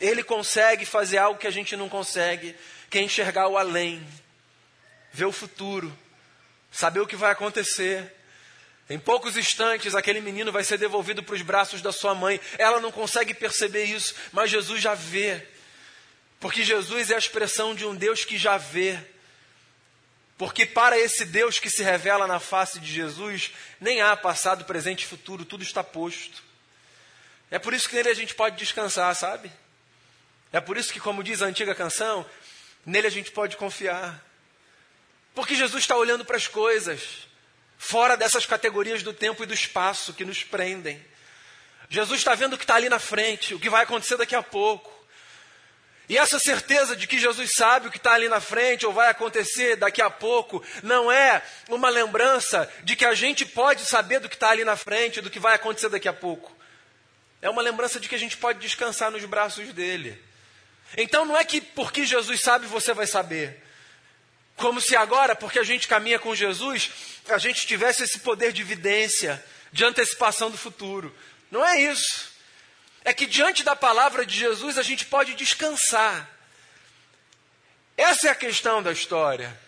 ele 0.00 0.22
consegue 0.22 0.86
fazer 0.86 1.18
algo 1.18 1.38
que 1.38 1.46
a 1.46 1.50
gente 1.50 1.74
não 1.74 1.88
consegue, 1.88 2.54
que 2.88 2.98
é 2.98 3.02
enxergar 3.02 3.48
o 3.48 3.58
além, 3.58 4.06
ver 5.12 5.24
o 5.24 5.32
futuro, 5.32 5.92
saber 6.70 7.00
o 7.00 7.06
que 7.06 7.16
vai 7.16 7.32
acontecer. 7.32 8.14
Em 8.90 8.98
poucos 8.98 9.36
instantes, 9.36 9.94
aquele 9.94 10.20
menino 10.20 10.50
vai 10.50 10.64
ser 10.64 10.76
devolvido 10.76 11.22
para 11.22 11.36
os 11.36 11.42
braços 11.42 11.80
da 11.80 11.92
sua 11.92 12.12
mãe. 12.12 12.40
Ela 12.58 12.80
não 12.80 12.90
consegue 12.90 13.32
perceber 13.32 13.84
isso, 13.84 14.16
mas 14.32 14.50
Jesus 14.50 14.82
já 14.82 14.94
vê. 14.94 15.46
Porque 16.40 16.64
Jesus 16.64 17.08
é 17.08 17.14
a 17.14 17.18
expressão 17.18 17.72
de 17.72 17.86
um 17.86 17.94
Deus 17.94 18.24
que 18.24 18.36
já 18.36 18.56
vê. 18.56 18.98
Porque 20.36 20.66
para 20.66 20.98
esse 20.98 21.24
Deus 21.24 21.60
que 21.60 21.70
se 21.70 21.84
revela 21.84 22.26
na 22.26 22.40
face 22.40 22.80
de 22.80 22.92
Jesus, 22.92 23.52
nem 23.80 24.00
há 24.00 24.16
passado, 24.16 24.64
presente 24.64 25.04
e 25.04 25.06
futuro, 25.06 25.44
tudo 25.44 25.62
está 25.62 25.84
posto. 25.84 26.42
É 27.48 27.60
por 27.60 27.72
isso 27.72 27.88
que 27.88 27.94
nele 27.94 28.08
a 28.08 28.14
gente 28.14 28.34
pode 28.34 28.56
descansar, 28.56 29.14
sabe? 29.14 29.52
É 30.52 30.60
por 30.60 30.76
isso 30.76 30.92
que, 30.92 30.98
como 30.98 31.22
diz 31.22 31.42
a 31.42 31.46
antiga 31.46 31.76
canção, 31.76 32.26
nele 32.84 33.06
a 33.06 33.10
gente 33.10 33.30
pode 33.30 33.56
confiar. 33.56 34.20
Porque 35.32 35.54
Jesus 35.54 35.84
está 35.84 35.94
olhando 35.94 36.24
para 36.24 36.36
as 36.36 36.48
coisas 36.48 37.29
fora 37.82 38.14
dessas 38.14 38.44
categorias 38.44 39.02
do 39.02 39.14
tempo 39.14 39.42
e 39.42 39.46
do 39.46 39.54
espaço 39.54 40.12
que 40.12 40.22
nos 40.22 40.44
prendem. 40.44 41.02
Jesus 41.88 42.20
está 42.20 42.34
vendo 42.34 42.52
o 42.52 42.58
que 42.58 42.64
está 42.64 42.74
ali 42.74 42.90
na 42.90 42.98
frente, 42.98 43.54
o 43.54 43.58
que 43.58 43.70
vai 43.70 43.84
acontecer 43.84 44.18
daqui 44.18 44.36
a 44.36 44.42
pouco. 44.42 44.92
E 46.06 46.18
essa 46.18 46.38
certeza 46.38 46.94
de 46.94 47.06
que 47.06 47.18
Jesus 47.18 47.54
sabe 47.54 47.88
o 47.88 47.90
que 47.90 47.96
está 47.96 48.12
ali 48.12 48.28
na 48.28 48.38
frente 48.38 48.84
ou 48.84 48.92
vai 48.92 49.08
acontecer 49.08 49.76
daqui 49.76 50.02
a 50.02 50.10
pouco, 50.10 50.62
não 50.82 51.10
é 51.10 51.42
uma 51.68 51.88
lembrança 51.88 52.70
de 52.84 52.94
que 52.94 53.04
a 53.04 53.14
gente 53.14 53.46
pode 53.46 53.86
saber 53.86 54.20
do 54.20 54.28
que 54.28 54.36
está 54.36 54.50
ali 54.50 54.62
na 54.62 54.76
frente, 54.76 55.22
do 55.22 55.30
que 55.30 55.40
vai 55.40 55.54
acontecer 55.54 55.88
daqui 55.88 56.06
a 56.08 56.12
pouco. 56.12 56.54
É 57.40 57.48
uma 57.48 57.62
lembrança 57.62 57.98
de 57.98 58.10
que 58.10 58.14
a 58.14 58.18
gente 58.18 58.36
pode 58.36 58.58
descansar 58.58 59.10
nos 59.10 59.24
braços 59.24 59.72
dele. 59.72 60.22
Então 60.98 61.24
não 61.24 61.36
é 61.36 61.44
que 61.44 61.62
porque 61.62 62.04
Jesus 62.04 62.42
sabe 62.42 62.66
você 62.66 62.92
vai 62.92 63.06
saber. 63.06 63.69
Como 64.60 64.78
se 64.78 64.94
agora, 64.94 65.34
porque 65.34 65.58
a 65.58 65.64
gente 65.64 65.88
caminha 65.88 66.18
com 66.18 66.34
Jesus, 66.34 66.90
a 67.30 67.38
gente 67.38 67.66
tivesse 67.66 68.02
esse 68.02 68.18
poder 68.20 68.52
de 68.52 68.60
evidência, 68.60 69.42
de 69.72 69.86
antecipação 69.86 70.50
do 70.50 70.58
futuro. 70.58 71.16
Não 71.50 71.66
é 71.66 71.80
isso. 71.80 72.30
É 73.02 73.14
que 73.14 73.26
diante 73.26 73.62
da 73.62 73.74
palavra 73.74 74.26
de 74.26 74.36
Jesus 74.36 74.76
a 74.76 74.82
gente 74.82 75.06
pode 75.06 75.32
descansar. 75.32 76.28
Essa 77.96 78.28
é 78.28 78.30
a 78.30 78.34
questão 78.34 78.82
da 78.82 78.92
história. 78.92 79.58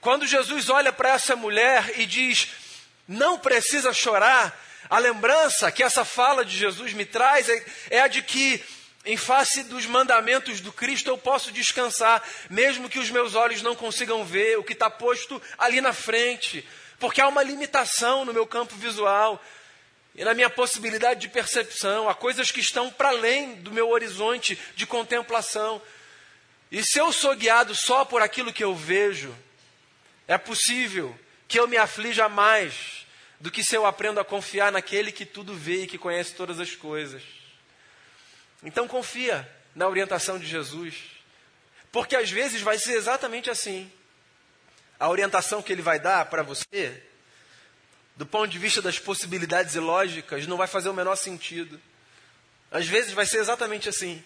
Quando 0.00 0.26
Jesus 0.26 0.70
olha 0.70 0.94
para 0.94 1.10
essa 1.10 1.36
mulher 1.36 2.00
e 2.00 2.06
diz: 2.06 2.48
Não 3.06 3.38
precisa 3.38 3.92
chorar, 3.92 4.58
a 4.88 4.98
lembrança 4.98 5.70
que 5.70 5.82
essa 5.82 6.06
fala 6.06 6.42
de 6.42 6.56
Jesus 6.56 6.94
me 6.94 7.04
traz 7.04 7.50
é, 7.50 7.64
é 7.90 8.00
a 8.00 8.08
de 8.08 8.22
que, 8.22 8.64
em 9.08 9.16
face 9.16 9.62
dos 9.62 9.86
mandamentos 9.86 10.60
do 10.60 10.70
Cristo, 10.70 11.08
eu 11.08 11.16
posso 11.16 11.50
descansar, 11.50 12.22
mesmo 12.50 12.90
que 12.90 12.98
os 12.98 13.08
meus 13.08 13.34
olhos 13.34 13.62
não 13.62 13.74
consigam 13.74 14.22
ver 14.22 14.58
o 14.58 14.62
que 14.62 14.74
está 14.74 14.90
posto 14.90 15.40
ali 15.56 15.80
na 15.80 15.94
frente, 15.94 16.62
porque 17.00 17.18
há 17.18 17.26
uma 17.26 17.42
limitação 17.42 18.26
no 18.26 18.34
meu 18.34 18.46
campo 18.46 18.76
visual 18.76 19.42
e 20.14 20.22
na 20.22 20.34
minha 20.34 20.50
possibilidade 20.50 21.22
de 21.22 21.28
percepção, 21.28 22.06
há 22.06 22.14
coisas 22.14 22.50
que 22.50 22.60
estão 22.60 22.90
para 22.90 23.08
além 23.08 23.54
do 23.54 23.72
meu 23.72 23.88
horizonte 23.88 24.58
de 24.76 24.84
contemplação. 24.84 25.80
E 26.70 26.84
se 26.84 26.98
eu 26.98 27.10
sou 27.10 27.34
guiado 27.34 27.74
só 27.74 28.04
por 28.04 28.20
aquilo 28.20 28.52
que 28.52 28.62
eu 28.62 28.74
vejo, 28.74 29.34
é 30.26 30.36
possível 30.36 31.18
que 31.48 31.58
eu 31.58 31.66
me 31.66 31.78
aflija 31.78 32.28
mais 32.28 33.06
do 33.40 33.50
que 33.50 33.64
se 33.64 33.74
eu 33.74 33.86
aprendo 33.86 34.20
a 34.20 34.24
confiar 34.24 34.70
naquele 34.70 35.10
que 35.10 35.24
tudo 35.24 35.54
vê 35.54 35.84
e 35.84 35.86
que 35.86 35.96
conhece 35.96 36.34
todas 36.34 36.60
as 36.60 36.74
coisas. 36.74 37.22
Então 38.62 38.88
confia 38.88 39.48
na 39.74 39.86
orientação 39.86 40.38
de 40.38 40.46
Jesus, 40.46 40.94
porque 41.92 42.16
às 42.16 42.30
vezes 42.30 42.60
vai 42.60 42.78
ser 42.78 42.92
exatamente 42.92 43.50
assim. 43.50 43.90
A 44.98 45.08
orientação 45.08 45.62
que 45.62 45.72
ele 45.72 45.82
vai 45.82 45.98
dar 45.98 46.26
para 46.26 46.42
você, 46.42 47.02
do 48.16 48.26
ponto 48.26 48.48
de 48.48 48.58
vista 48.58 48.82
das 48.82 48.98
possibilidades 48.98 49.74
e 49.74 49.78
lógicas, 49.78 50.46
não 50.46 50.56
vai 50.56 50.66
fazer 50.66 50.88
o 50.88 50.94
menor 50.94 51.16
sentido. 51.16 51.80
Às 52.70 52.86
vezes 52.86 53.12
vai 53.12 53.26
ser 53.26 53.38
exatamente 53.38 53.88
assim. 53.88 54.22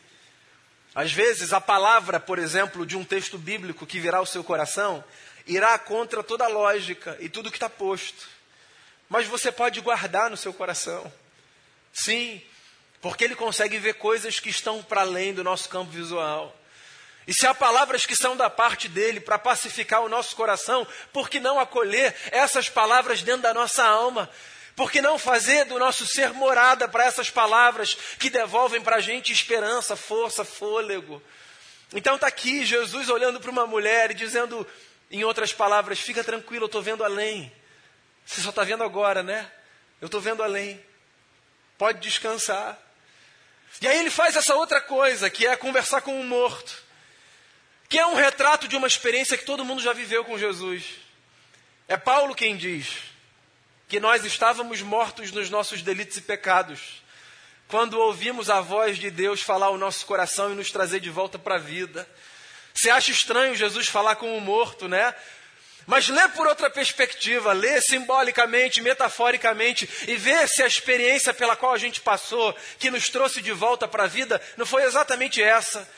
Às 0.94 1.12
vezes 1.12 1.52
a 1.52 1.60
palavra, 1.60 2.18
por 2.18 2.38
exemplo, 2.38 2.86
de 2.86 2.96
um 2.96 3.04
texto 3.04 3.38
bíblico 3.38 3.86
que 3.86 4.00
virá 4.00 4.18
ao 4.18 4.26
seu 4.26 4.42
coração, 4.42 5.04
irá 5.46 5.78
contra 5.78 6.22
toda 6.22 6.44
a 6.44 6.48
lógica 6.48 7.16
e 7.20 7.28
tudo 7.28 7.50
que 7.50 7.56
está 7.56 7.68
posto 7.68 8.32
mas 9.12 9.26
você 9.26 9.52
pode 9.52 9.78
guardar 9.82 10.30
no 10.30 10.38
seu 10.38 10.54
coração. 10.54 11.12
Sim, 11.92 12.40
porque 13.02 13.24
ele 13.24 13.34
consegue 13.34 13.76
ver 13.78 13.94
coisas 13.94 14.38
que 14.38 14.48
estão 14.48 14.82
para 14.82 15.00
além 15.00 15.34
do 15.34 15.42
nosso 15.44 15.68
campo 15.68 15.90
visual. 15.90 16.56
E 17.26 17.34
se 17.34 17.46
há 17.46 17.52
palavras 17.52 18.06
que 18.06 18.16
são 18.16 18.36
da 18.36 18.48
parte 18.48 18.88
dele 18.88 19.20
para 19.20 19.38
pacificar 19.38 20.02
o 20.02 20.08
nosso 20.08 20.34
coração, 20.36 20.86
por 21.12 21.28
que 21.28 21.40
não 21.40 21.58
acolher 21.58 22.14
essas 22.30 22.68
palavras 22.68 23.22
dentro 23.22 23.42
da 23.42 23.52
nossa 23.52 23.84
alma? 23.84 24.30
Por 24.74 24.90
que 24.90 25.02
não 25.02 25.18
fazer 25.18 25.64
do 25.64 25.78
nosso 25.78 26.06
ser 26.06 26.32
morada 26.32 26.88
para 26.88 27.04
essas 27.04 27.28
palavras 27.28 27.96
que 28.18 28.30
devolvem 28.30 28.80
para 28.80 28.96
a 28.96 29.00
gente 29.00 29.32
esperança, 29.32 29.96
força, 29.96 30.44
fôlego? 30.44 31.20
Então 31.92 32.14
está 32.14 32.28
aqui 32.28 32.64
Jesus 32.64 33.08
olhando 33.10 33.40
para 33.40 33.50
uma 33.50 33.66
mulher 33.66 34.12
e 34.12 34.14
dizendo, 34.14 34.66
em 35.10 35.24
outras 35.24 35.52
palavras, 35.52 35.98
fica 35.98 36.24
tranquilo, 36.24 36.64
eu 36.64 36.66
estou 36.66 36.80
vendo 36.80 37.04
além. 37.04 37.52
Você 38.24 38.40
só 38.40 38.50
está 38.50 38.62
vendo 38.64 38.84
agora, 38.84 39.22
né? 39.24 39.50
Eu 40.00 40.06
estou 40.06 40.20
vendo 40.20 40.42
além. 40.42 40.82
Pode 41.76 41.98
descansar. 41.98 42.78
E 43.80 43.88
aí 43.88 43.98
ele 43.98 44.10
faz 44.10 44.36
essa 44.36 44.54
outra 44.54 44.80
coisa, 44.80 45.30
que 45.30 45.46
é 45.46 45.56
conversar 45.56 46.02
com 46.02 46.18
um 46.18 46.24
morto. 46.24 46.82
Que 47.88 47.98
é 47.98 48.06
um 48.06 48.14
retrato 48.14 48.68
de 48.68 48.76
uma 48.76 48.86
experiência 48.86 49.36
que 49.36 49.44
todo 49.44 49.64
mundo 49.64 49.82
já 49.82 49.92
viveu 49.92 50.24
com 50.24 50.38
Jesus. 50.38 50.84
É 51.88 51.96
Paulo 51.96 52.34
quem 52.34 52.56
diz 52.56 53.12
que 53.88 54.00
nós 54.00 54.24
estávamos 54.24 54.80
mortos 54.80 55.30
nos 55.32 55.50
nossos 55.50 55.82
delitos 55.82 56.16
e 56.16 56.22
pecados, 56.22 57.02
quando 57.68 58.00
ouvimos 58.00 58.48
a 58.48 58.58
voz 58.58 58.96
de 58.96 59.10
Deus 59.10 59.42
falar 59.42 59.66
ao 59.66 59.76
nosso 59.76 60.06
coração 60.06 60.50
e 60.50 60.54
nos 60.54 60.70
trazer 60.70 60.98
de 61.00 61.10
volta 61.10 61.38
para 61.38 61.56
a 61.56 61.58
vida. 61.58 62.08
Você 62.72 62.88
acha 62.88 63.10
estranho 63.10 63.54
Jesus 63.54 63.88
falar 63.88 64.16
com 64.16 64.34
um 64.34 64.40
morto, 64.40 64.88
né? 64.88 65.14
Mas 65.86 66.08
lê 66.08 66.28
por 66.28 66.46
outra 66.46 66.70
perspectiva, 66.70 67.52
lê 67.52 67.80
simbolicamente, 67.80 68.80
metaforicamente 68.80 69.88
e 70.06 70.16
vê 70.16 70.46
se 70.46 70.62
a 70.62 70.66
experiência 70.66 71.34
pela 71.34 71.56
qual 71.56 71.74
a 71.74 71.78
gente 71.78 72.00
passou, 72.00 72.54
que 72.78 72.90
nos 72.90 73.08
trouxe 73.08 73.42
de 73.42 73.52
volta 73.52 73.88
para 73.88 74.04
a 74.04 74.08
vida, 74.08 74.40
não 74.56 74.64
foi 74.64 74.84
exatamente 74.84 75.42
essa. 75.42 75.88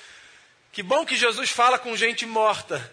Que 0.73 0.83
bom 0.83 1.05
que 1.05 1.17
Jesus 1.17 1.51
fala 1.51 1.79
com 1.79 1.97
gente 1.97 2.25
morta. 2.25 2.93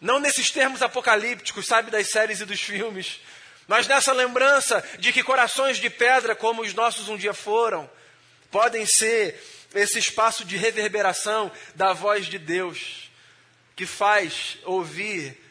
Não 0.00 0.20
nesses 0.20 0.50
termos 0.50 0.82
apocalípticos, 0.82 1.66
sabe, 1.66 1.90
das 1.90 2.10
séries 2.10 2.40
e 2.40 2.44
dos 2.44 2.60
filmes, 2.60 3.20
mas 3.66 3.86
nessa 3.86 4.12
lembrança 4.12 4.84
de 4.98 5.12
que 5.12 5.22
corações 5.22 5.78
de 5.78 5.88
pedra, 5.88 6.36
como 6.36 6.62
os 6.62 6.74
nossos 6.74 7.08
um 7.08 7.16
dia 7.16 7.34
foram, 7.34 7.90
podem 8.50 8.84
ser 8.86 9.42
esse 9.74 9.98
espaço 9.98 10.44
de 10.44 10.56
reverberação 10.56 11.50
da 11.74 11.92
voz 11.92 12.26
de 12.26 12.38
Deus, 12.38 13.10
que 13.74 13.86
faz 13.86 14.58
ouvir 14.64 15.45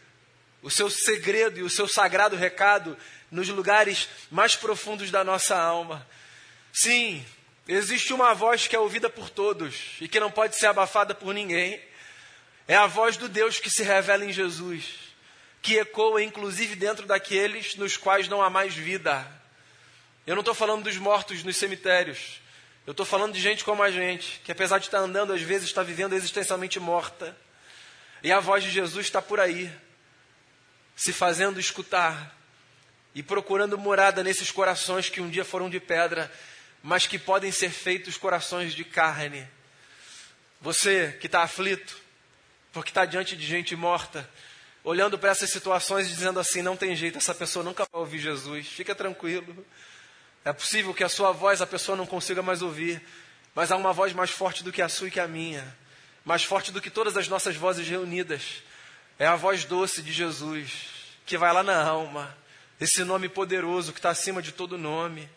o 0.66 0.72
seu 0.72 0.90
segredo 0.90 1.60
e 1.60 1.62
o 1.62 1.70
seu 1.70 1.88
sagrado 1.88 2.36
recado 2.36 2.98
nos 3.30 3.48
lugares 3.50 4.10
mais 4.32 4.56
profundos 4.56 5.12
da 5.12 5.24
nossa 5.24 5.56
alma. 5.56 6.06
Sim, 6.74 7.24
existe 7.68 8.12
uma 8.12 8.34
voz 8.34 8.66
que 8.66 8.76
é 8.76 8.80
ouvida 8.80 9.08
por 9.08 9.30
todos 9.30 9.76
e 10.02 10.08
que 10.08 10.20
não 10.20 10.32
pode 10.32 10.56
ser 10.56 10.66
abafada 10.66 11.14
por 11.14 11.36
ninguém. 11.36 11.80
É 12.68 12.76
a 12.76 12.88
voz 12.88 13.16
do 13.16 13.30
Deus 13.30 13.60
que 13.60 13.70
se 13.70 13.84
revela 13.84 14.26
em 14.26 14.34
Jesus, 14.34 14.96
que 15.62 15.78
ecoa 15.78 16.24
inclusive 16.24 16.76
dentro 16.76 17.06
daqueles 17.06 17.76
nos 17.76 17.96
quais 17.96 18.28
não 18.28 18.42
há 18.42 18.50
mais 18.50 18.74
vida. 18.74 19.24
Eu 20.26 20.34
não 20.34 20.42
estou 20.42 20.56
falando 20.56 20.86
dos 20.86 20.98
mortos 20.98 21.44
nos 21.44 21.58
cemitérios. 21.58 22.42
Eu 22.88 22.92
estou 22.92 23.06
falando 23.06 23.34
de 23.34 23.40
gente 23.40 23.64
como 23.64 23.84
a 23.84 23.92
gente, 23.92 24.42
que 24.44 24.52
apesar 24.52 24.80
de 24.80 24.86
estar 24.86 24.98
andando, 24.98 25.32
às 25.32 25.44
vezes 25.44 25.68
está 25.68 25.84
vivendo 25.84 26.14
existencialmente 26.14 26.80
morta. 26.80 27.38
E 28.24 28.32
a 28.32 28.40
voz 28.40 28.64
de 28.64 28.72
Jesus 28.72 29.06
está 29.06 29.22
por 29.22 29.40
aí, 29.40 29.72
se 30.96 31.12
fazendo 31.12 31.60
escutar 31.60 32.36
e 33.14 33.22
procurando 33.22 33.78
morada 33.78 34.24
nesses 34.24 34.52
corações 34.52 35.10
que 35.10 35.22
um 35.22 35.30
dia 35.30 35.46
foram 35.46 35.70
de 35.70 35.80
pedra, 35.80 36.32
mas 36.82 37.08
que 37.08 37.20
podem 37.20 37.52
ser 37.52 37.70
feitos 37.70 38.18
corações 38.18 38.74
de 38.74 38.84
carne. 38.84 39.48
Você 40.62 41.18
que 41.20 41.26
está 41.26 41.44
aflito, 41.44 41.98
porque 42.72 42.90
está 42.90 43.06
diante 43.06 43.36
de 43.36 43.46
gente 43.46 43.76
morta, 43.76 44.30
olhando 44.84 45.18
para 45.18 45.32
essas 45.32 45.50
situações 45.50 46.08
e 46.08 46.10
dizendo 46.10 46.40
assim: 46.40 46.62
não 46.62 46.78
tem 46.78 46.96
jeito, 46.96 47.18
essa 47.18 47.34
pessoa 47.34 47.64
nunca 47.64 47.86
vai 47.92 48.02
ouvir 48.02 48.20
Jesus, 48.20 48.68
fica 48.68 48.94
tranquilo. 48.94 49.66
É 50.44 50.54
possível 50.54 50.94
que 50.94 51.04
a 51.04 51.10
sua 51.10 51.32
voz 51.32 51.62
a 51.62 51.68
pessoa 51.68 51.96
não 51.96 52.06
consiga 52.06 52.42
mais 52.42 52.62
ouvir, 52.62 53.02
mas 53.54 53.72
há 53.72 53.76
uma 53.76 53.92
voz 53.92 54.14
mais 54.14 54.30
forte 54.30 54.64
do 54.64 54.72
que 54.72 54.82
a 54.82 54.90
sua 54.90 55.08
e 55.08 55.12
que 55.12 55.20
a 55.20 55.28
minha, 55.28 55.76
mais 56.24 56.44
forte 56.44 56.72
do 56.72 56.82
que 56.82 56.90
todas 56.90 57.18
as 57.18 57.28
nossas 57.28 57.56
vozes 57.56 57.88
reunidas 57.88 58.62
é 59.18 59.26
a 59.26 59.36
voz 59.36 59.64
doce 59.64 60.02
de 60.02 60.12
Jesus, 60.12 60.72
que 61.26 61.38
vai 61.38 61.54
lá 61.54 61.64
na 61.64 61.82
alma. 61.82 62.36
Esse 62.80 63.04
nome 63.04 63.30
poderoso 63.30 63.94
que 63.94 64.00
está 64.00 64.10
acima 64.10 64.42
de 64.42 64.52
todo 64.52 64.78
nome. 64.78 65.30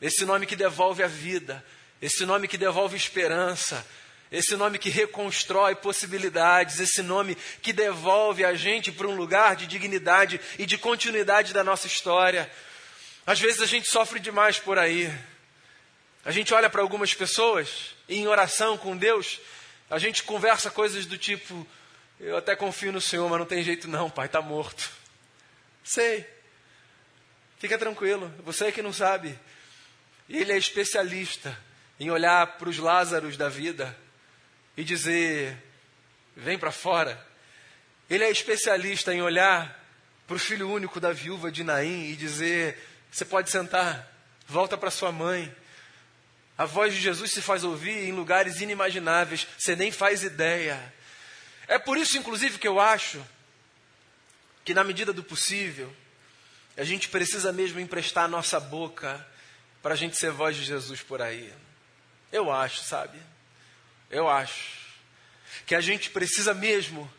Esse 0.00 0.26
nome 0.26 0.44
que 0.44 0.54
devolve 0.54 1.02
a 1.02 1.06
vida. 1.06 1.64
Esse 2.02 2.26
nome 2.26 2.46
que 2.46 2.58
devolve 2.58 2.96
esperança. 2.96 3.86
Esse 4.30 4.56
nome 4.56 4.78
que 4.78 4.90
reconstrói 4.90 5.74
possibilidades. 5.74 6.78
Esse 6.78 7.00
nome 7.00 7.34
que 7.62 7.72
devolve 7.72 8.44
a 8.44 8.54
gente 8.54 8.92
para 8.92 9.08
um 9.08 9.16
lugar 9.16 9.56
de 9.56 9.66
dignidade 9.66 10.38
e 10.58 10.66
de 10.66 10.76
continuidade 10.76 11.54
da 11.54 11.64
nossa 11.64 11.86
história. 11.86 12.50
Às 13.26 13.40
vezes 13.40 13.62
a 13.62 13.66
gente 13.66 13.88
sofre 13.88 14.20
demais 14.20 14.58
por 14.58 14.78
aí. 14.78 15.10
A 16.26 16.30
gente 16.30 16.52
olha 16.52 16.68
para 16.68 16.82
algumas 16.82 17.14
pessoas 17.14 17.94
e 18.06 18.18
em 18.18 18.26
oração 18.26 18.76
com 18.76 18.94
Deus, 18.94 19.40
a 19.88 19.98
gente 19.98 20.22
conversa 20.22 20.70
coisas 20.70 21.06
do 21.06 21.16
tipo: 21.16 21.66
eu 22.20 22.36
até 22.36 22.54
confio 22.54 22.92
no 22.92 23.00
Senhor, 23.00 23.28
mas 23.28 23.38
não 23.38 23.46
tem 23.46 23.62
jeito 23.62 23.88
não, 23.88 24.08
pai, 24.08 24.26
está 24.26 24.40
morto. 24.40 24.90
Sei. 25.82 26.26
Fica 27.58 27.78
tranquilo, 27.78 28.32
você 28.44 28.66
é 28.66 28.72
que 28.72 28.82
não 28.82 28.92
sabe. 28.92 29.38
Ele 30.28 30.52
é 30.52 30.56
especialista 30.56 31.56
em 31.98 32.10
olhar 32.10 32.58
para 32.58 32.68
os 32.68 32.78
Lázaros 32.78 33.36
da 33.36 33.48
vida 33.48 33.96
e 34.76 34.84
dizer: 34.84 35.56
vem 36.36 36.58
para 36.58 36.72
fora. 36.72 37.24
Ele 38.08 38.24
é 38.24 38.30
especialista 38.30 39.14
em 39.14 39.22
olhar 39.22 39.82
para 40.26 40.36
o 40.36 40.38
filho 40.38 40.70
único 40.70 41.00
da 41.00 41.12
viúva 41.12 41.50
de 41.50 41.64
Naim 41.64 42.10
e 42.10 42.16
dizer: 42.16 42.78
você 43.10 43.24
pode 43.24 43.50
sentar, 43.50 44.10
volta 44.46 44.76
para 44.76 44.90
sua 44.90 45.12
mãe. 45.12 45.54
A 46.56 46.64
voz 46.64 46.94
de 46.94 47.00
Jesus 47.00 47.32
se 47.32 47.42
faz 47.42 47.64
ouvir 47.64 48.08
em 48.08 48.12
lugares 48.12 48.60
inimagináveis, 48.60 49.46
você 49.58 49.74
nem 49.74 49.90
faz 49.90 50.22
ideia. 50.22 50.80
É 51.66 51.78
por 51.78 51.96
isso, 51.96 52.18
inclusive, 52.18 52.58
que 52.58 52.68
eu 52.68 52.78
acho 52.78 53.24
que, 54.64 54.74
na 54.74 54.84
medida 54.84 55.12
do 55.12 55.22
possível, 55.22 55.94
a 56.76 56.84
gente 56.84 57.08
precisa 57.08 57.52
mesmo 57.52 57.80
emprestar 57.80 58.24
a 58.24 58.28
nossa 58.28 58.58
boca 58.58 59.24
para 59.82 59.94
a 59.94 59.96
gente 59.96 60.16
ser 60.16 60.30
voz 60.30 60.56
de 60.56 60.64
Jesus 60.64 61.02
por 61.02 61.22
aí. 61.22 61.52
Eu 62.32 62.50
acho, 62.50 62.82
sabe? 62.82 63.18
Eu 64.10 64.28
acho 64.28 64.84
que 65.66 65.74
a 65.74 65.80
gente 65.80 66.10
precisa 66.10 66.52
mesmo 66.52 67.10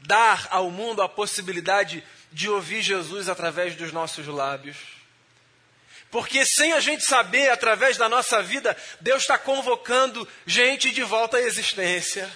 dar 0.00 0.48
ao 0.50 0.70
mundo 0.70 1.00
a 1.00 1.08
possibilidade 1.08 2.04
de 2.30 2.48
ouvir 2.48 2.82
Jesus 2.82 3.28
através 3.28 3.76
dos 3.76 3.92
nossos 3.92 4.26
lábios. 4.26 4.76
Porque 6.10 6.44
sem 6.44 6.72
a 6.72 6.80
gente 6.80 7.04
saber, 7.04 7.50
através 7.50 7.96
da 7.96 8.08
nossa 8.08 8.42
vida, 8.42 8.76
Deus 9.00 9.22
está 9.22 9.38
convocando 9.38 10.28
gente 10.44 10.90
de 10.90 11.02
volta 11.02 11.38
à 11.38 11.40
existência. 11.40 12.30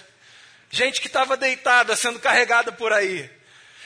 Gente 0.69 0.99
que 0.99 1.07
estava 1.07 1.37
deitada, 1.37 1.95
sendo 1.95 2.19
carregada 2.19 2.71
por 2.71 2.91
aí. 2.91 3.29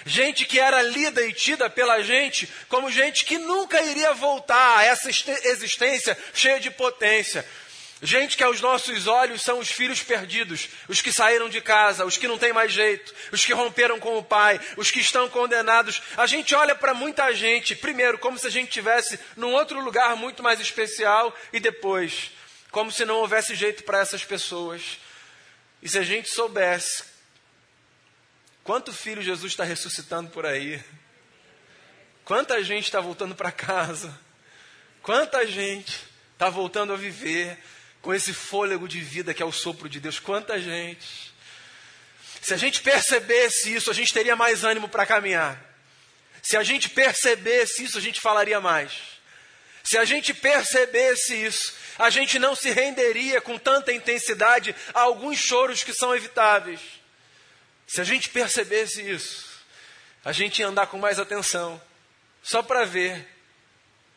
Gente 0.05 0.45
que 0.45 0.59
era 0.59 0.81
lida 0.81 1.21
e 1.21 1.31
tida 1.31 1.69
pela 1.69 2.01
gente 2.01 2.51
como 2.67 2.91
gente 2.91 3.23
que 3.23 3.37
nunca 3.37 3.81
iria 3.81 4.13
voltar 4.13 4.79
a 4.79 4.83
essa 4.83 5.09
existência 5.09 6.17
cheia 6.33 6.59
de 6.59 6.71
potência. 6.71 7.45
Gente 8.03 8.35
que 8.35 8.43
aos 8.43 8.59
nossos 8.59 9.05
olhos 9.05 9.43
são 9.43 9.59
os 9.59 9.69
filhos 9.69 10.01
perdidos, 10.01 10.69
os 10.87 11.01
que 11.01 11.11
saíram 11.11 11.47
de 11.47 11.61
casa, 11.61 12.03
os 12.03 12.17
que 12.17 12.27
não 12.27 12.35
têm 12.35 12.51
mais 12.51 12.71
jeito, 12.71 13.13
os 13.31 13.45
que 13.45 13.53
romperam 13.53 13.99
com 13.99 14.17
o 14.17 14.23
pai, 14.23 14.59
os 14.75 14.89
que 14.89 14.99
estão 14.99 15.29
condenados. 15.29 16.01
A 16.17 16.25
gente 16.25 16.55
olha 16.55 16.73
para 16.73 16.95
muita 16.95 17.31
gente, 17.31 17.75
primeiro, 17.75 18.17
como 18.17 18.39
se 18.39 18.47
a 18.47 18.49
gente 18.49 18.69
estivesse 18.69 19.19
num 19.37 19.53
outro 19.53 19.79
lugar 19.79 20.15
muito 20.15 20.41
mais 20.41 20.59
especial, 20.59 21.31
e 21.53 21.59
depois, 21.59 22.31
como 22.71 22.91
se 22.91 23.05
não 23.05 23.17
houvesse 23.17 23.53
jeito 23.53 23.83
para 23.83 23.99
essas 23.99 24.25
pessoas. 24.25 24.97
E 25.81 25.89
se 25.89 25.97
a 25.97 26.03
gente 26.03 26.29
soubesse 26.29 27.03
quanto 28.63 28.93
filho 28.93 29.21
Jesus 29.21 29.51
está 29.51 29.63
ressuscitando 29.63 30.29
por 30.29 30.45
aí, 30.45 30.83
quanta 32.23 32.63
gente 32.63 32.85
está 32.85 32.99
voltando 32.99 33.35
para 33.35 33.51
casa, 33.51 34.17
quanta 35.01 35.45
gente 35.47 35.99
está 36.33 36.49
voltando 36.49 36.93
a 36.93 36.97
viver 36.97 37.57
com 38.01 38.13
esse 38.13 38.33
fôlego 38.33 38.87
de 38.87 38.99
vida 38.99 39.33
que 39.33 39.43
é 39.43 39.45
o 39.45 39.51
sopro 39.51 39.87
de 39.87 39.99
Deus. 39.99 40.19
Quanta 40.19 40.59
gente. 40.59 41.31
Se 42.41 42.53
a 42.53 42.57
gente 42.57 42.81
percebesse 42.81 43.73
isso, 43.73 43.91
a 43.91 43.93
gente 43.93 44.13
teria 44.13 44.35
mais 44.35 44.63
ânimo 44.63 44.89
para 44.89 45.05
caminhar. 45.05 45.63
Se 46.41 46.57
a 46.57 46.63
gente 46.63 46.89
percebesse 46.89 47.83
isso, 47.83 47.97
a 47.97 48.01
gente 48.01 48.19
falaria 48.19 48.59
mais. 48.59 48.91
Se 49.83 49.97
a 49.97 50.05
gente 50.05 50.33
percebesse 50.33 51.35
isso, 51.35 51.73
a 52.01 52.09
gente 52.09 52.39
não 52.39 52.55
se 52.55 52.71
renderia 52.71 53.39
com 53.39 53.59
tanta 53.59 53.93
intensidade 53.93 54.75
a 54.91 55.01
alguns 55.01 55.37
choros 55.37 55.83
que 55.83 55.93
são 55.93 56.15
evitáveis. 56.15 56.81
Se 57.85 58.01
a 58.01 58.03
gente 58.03 58.29
percebesse 58.29 59.07
isso, 59.07 59.47
a 60.25 60.31
gente 60.31 60.59
ia 60.59 60.67
andar 60.67 60.87
com 60.87 60.97
mais 60.97 61.19
atenção, 61.19 61.79
só 62.41 62.63
para 62.63 62.85
ver 62.85 63.27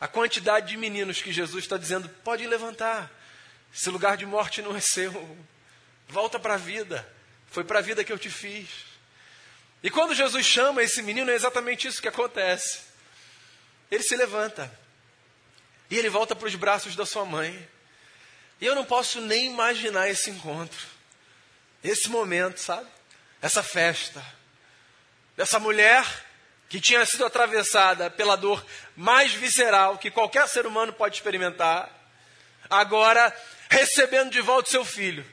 a 0.01 0.09
quantidade 0.09 0.69
de 0.69 0.79
meninos 0.79 1.21
que 1.21 1.31
Jesus 1.31 1.65
está 1.65 1.77
dizendo: 1.77 2.09
pode 2.25 2.47
levantar, 2.47 3.11
esse 3.75 3.91
lugar 3.91 4.17
de 4.17 4.25
morte 4.25 4.63
não 4.63 4.75
é 4.75 4.81
seu. 4.81 5.37
Volta 6.09 6.39
para 6.39 6.55
a 6.55 6.59
vida. 6.59 7.07
Foi 7.51 7.65
para 7.65 7.81
a 7.81 7.83
vida 7.83 8.03
que 8.03 8.13
eu 8.13 8.19
te 8.19 8.31
fiz. 8.31 8.69
E 9.83 9.91
quando 9.91 10.15
Jesus 10.15 10.47
chama 10.47 10.83
esse 10.83 11.03
menino, 11.03 11.31
é 11.31 11.35
exatamente 11.35 11.87
isso 11.87 12.01
que 12.01 12.09
acontece. 12.09 12.81
Ele 13.91 14.03
se 14.03 14.17
levanta. 14.17 14.73
E 15.91 15.99
ele 15.99 16.09
volta 16.09 16.35
para 16.35 16.49
os 16.49 16.55
braços 16.55 16.97
da 16.97 17.05
sua 17.05 17.27
mãe. 17.27 17.74
E 18.61 18.67
eu 18.67 18.75
não 18.75 18.85
posso 18.85 19.21
nem 19.21 19.47
imaginar 19.47 20.09
esse 20.09 20.31
encontro. 20.31 20.87
Esse 21.83 22.09
momento, 22.09 22.59
sabe? 22.59 22.89
Essa 23.43 23.63
festa. 23.63 24.25
Dessa 25.37 25.59
mulher 25.59 26.07
que 26.69 26.81
tinha 26.81 27.05
sido 27.05 27.25
atravessada 27.25 28.11
pela 28.11 28.37
dor 28.37 28.65
mais 28.97 29.33
visceral 29.33 29.99
que 29.99 30.11
qualquer 30.11 30.49
ser 30.49 30.67
humano 30.67 30.93
pode 30.93 31.17
experimentar. 31.17 31.91
Agora 32.71 33.35
recebendo 33.69 34.31
de 34.31 34.41
volta 34.41 34.71
seu 34.71 34.85
filho. 34.85 35.25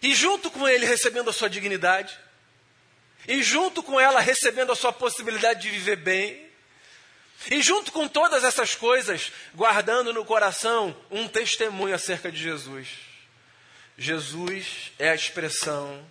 E 0.00 0.14
junto 0.14 0.50
com 0.50 0.68
ele 0.68 0.86
recebendo 0.86 1.30
a 1.30 1.32
sua 1.32 1.50
dignidade. 1.50 2.18
E 3.26 3.42
junto 3.42 3.82
com 3.82 4.00
ela 4.00 4.20
recebendo 4.20 4.72
a 4.72 4.76
sua 4.76 4.92
possibilidade 4.92 5.62
de 5.62 5.70
viver 5.70 5.96
bem. 5.96 6.47
E 7.50 7.62
junto 7.62 7.92
com 7.92 8.08
todas 8.08 8.42
essas 8.42 8.74
coisas, 8.74 9.32
guardando 9.54 10.12
no 10.12 10.24
coração 10.24 10.96
um 11.10 11.28
testemunho 11.28 11.94
acerca 11.94 12.32
de 12.32 12.38
Jesus. 12.38 12.88
Jesus 13.96 14.92
é 14.98 15.10
a 15.10 15.14
expressão 15.14 16.04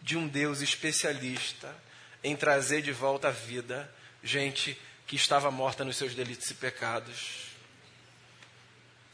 de 0.00 0.16
um 0.16 0.26
Deus 0.26 0.60
especialista 0.60 1.74
em 2.22 2.36
trazer 2.36 2.82
de 2.82 2.92
volta 2.92 3.28
à 3.28 3.30
vida 3.30 3.92
gente 4.22 4.80
que 5.06 5.16
estava 5.16 5.50
morta 5.50 5.84
nos 5.84 5.96
seus 5.96 6.14
delitos 6.14 6.50
e 6.50 6.54
pecados. 6.54 7.50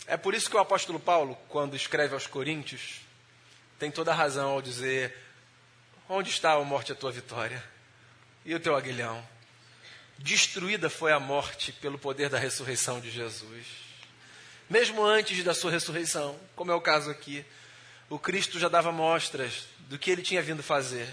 É 0.07 0.17
por 0.17 0.35
isso 0.35 0.49
que 0.49 0.57
o 0.57 0.61
apóstolo 0.61 1.01
Paulo, 1.01 1.37
quando 1.49 1.75
escreve 1.75 2.15
aos 2.15 2.27
Coríntios, 2.27 3.01
tem 3.79 3.91
toda 3.91 4.13
a 4.13 4.15
razão 4.15 4.51
ao 4.51 4.63
dizer: 4.63 5.17
Onde 6.09 6.31
está, 6.31 6.53
a 6.53 6.65
morte, 6.65 6.93
a 6.93 6.95
tua 6.95 7.11
vitória? 7.11 7.63
E 8.45 8.55
o 8.55 8.61
teu 8.61 8.77
aguilhão? 8.77 9.27
Destruída 10.19 10.89
foi 10.89 11.13
a 11.13 11.21
morte 11.21 11.73
pelo 11.73 11.99
poder 11.99 12.29
da 12.29 12.39
ressurreição 12.39 13.01
de 13.01 13.11
Jesus. 13.11 13.67
Mesmo 14.69 15.05
antes 15.05 15.45
da 15.45 15.55
sua 15.55 15.71
ressurreição, 15.71 16.39
como 16.55 16.73
é 16.73 16.75
o 16.75 16.81
caso 16.81 17.11
aqui, 17.11 17.45
o 18.09 18.19
Cristo 18.19 18.59
já 18.59 18.69
dava 18.69 18.91
mostras 18.91 19.67
do 19.81 19.99
que 19.99 20.11
ele 20.11 20.23
tinha 20.23 20.43
vindo 20.43 20.63
fazer. 20.63 21.07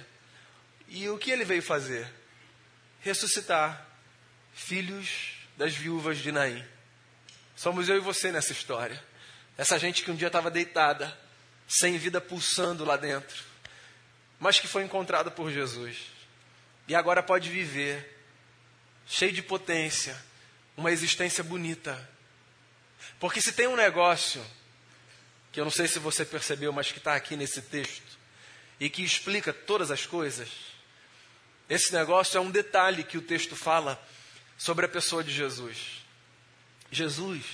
E 0.87 1.07
o 1.09 1.17
que 1.17 1.31
ele 1.31 1.43
veio 1.43 1.61
fazer? 1.61 2.07
Ressuscitar 3.01 3.87
filhos 4.53 5.33
das 5.57 5.73
viúvas 5.73 6.17
de 6.17 6.31
Naim. 6.31 6.63
Somos 7.55 7.89
eu 7.89 7.97
e 7.97 7.99
você 7.99 8.31
nessa 8.31 8.51
história. 8.51 9.01
Essa 9.57 9.77
gente 9.77 10.03
que 10.03 10.11
um 10.11 10.15
dia 10.15 10.27
estava 10.27 10.49
deitada, 10.49 11.15
sem 11.67 11.97
vida 11.97 12.19
pulsando 12.19 12.83
lá 12.83 12.97
dentro, 12.97 13.43
mas 14.39 14.59
que 14.59 14.67
foi 14.67 14.83
encontrada 14.83 15.29
por 15.29 15.51
Jesus. 15.51 15.97
E 16.87 16.95
agora 16.95 17.21
pode 17.23 17.49
viver, 17.49 18.22
cheio 19.07 19.31
de 19.31 19.41
potência, 19.41 20.17
uma 20.75 20.91
existência 20.91 21.43
bonita. 21.43 22.09
Porque 23.19 23.41
se 23.41 23.53
tem 23.53 23.67
um 23.67 23.75
negócio, 23.75 24.45
que 25.51 25.59
eu 25.59 25.63
não 25.63 25.71
sei 25.71 25.87
se 25.87 25.99
você 25.99 26.25
percebeu, 26.25 26.71
mas 26.73 26.91
que 26.91 26.97
está 26.97 27.15
aqui 27.15 27.35
nesse 27.35 27.61
texto, 27.61 28.17
e 28.79 28.89
que 28.89 29.03
explica 29.03 29.53
todas 29.53 29.91
as 29.91 30.05
coisas, 30.05 30.49
esse 31.69 31.93
negócio 31.93 32.37
é 32.37 32.41
um 32.41 32.51
detalhe 32.51 33.03
que 33.03 33.17
o 33.17 33.21
texto 33.21 33.55
fala 33.55 34.01
sobre 34.57 34.85
a 34.85 34.89
pessoa 34.89 35.23
de 35.23 35.31
Jesus. 35.31 36.03
Jesus 36.91 37.45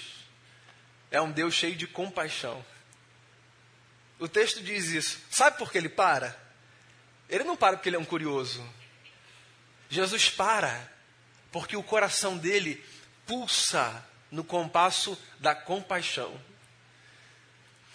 é 1.11 1.21
um 1.21 1.31
Deus 1.31 1.53
cheio 1.53 1.75
de 1.75 1.87
compaixão. 1.87 2.63
O 4.19 4.27
texto 4.27 4.61
diz 4.61 4.87
isso. 4.87 5.19
Sabe 5.31 5.57
por 5.57 5.71
que 5.71 5.77
ele 5.77 5.89
para? 5.89 6.37
Ele 7.29 7.43
não 7.43 7.55
para 7.55 7.77
porque 7.77 7.89
ele 7.89 7.95
é 7.95 7.99
um 7.99 8.05
curioso. 8.05 8.67
Jesus 9.89 10.29
para 10.29 10.91
porque 11.51 11.75
o 11.75 11.83
coração 11.83 12.37
dele 12.37 12.83
pulsa 13.25 14.05
no 14.31 14.43
compasso 14.43 15.17
da 15.39 15.55
compaixão. 15.55 16.39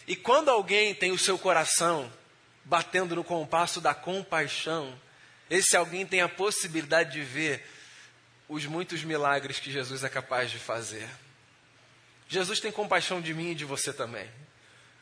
E 0.07 0.15
quando 0.15 0.51
alguém 0.51 0.95
tem 0.95 1.13
o 1.13 1.19
seu 1.19 1.39
coração 1.39 2.13
batendo 2.65 3.17
no 3.17 3.25
compasso 3.25 3.81
da 3.81 3.95
compaixão, 3.95 4.99
esse 5.49 5.77
alguém 5.77 6.07
tem 6.07 6.21
a 6.21 6.29
possibilidade 6.29 7.13
de 7.13 7.23
ver 7.23 7.67
os 8.49 8.67
muitos 8.67 9.03
milagres 9.03 9.59
que 9.59 9.71
Jesus 9.71 10.05
é 10.05 10.09
capaz 10.09 10.51
de 10.51 10.59
fazer. 10.59 11.09
Jesus 12.29 12.61
tem 12.61 12.73
compaixão 12.73 13.21
de 13.21 13.33
mim 13.33 13.51
e 13.51 13.55
de 13.55 13.65
você 13.65 13.93
também. 13.93 14.29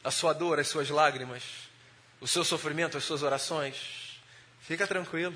A 0.05 0.11
sua 0.11 0.33
dor, 0.33 0.59
as 0.59 0.69
suas 0.69 0.91
lágrimas, 0.91 1.43
o 2.21 2.27
seu 2.27 2.45
sofrimento, 2.45 2.97
as 2.97 3.05
suas 3.05 3.23
orações. 3.23 4.21
Fica 4.61 4.87
tranquilo. 4.87 5.35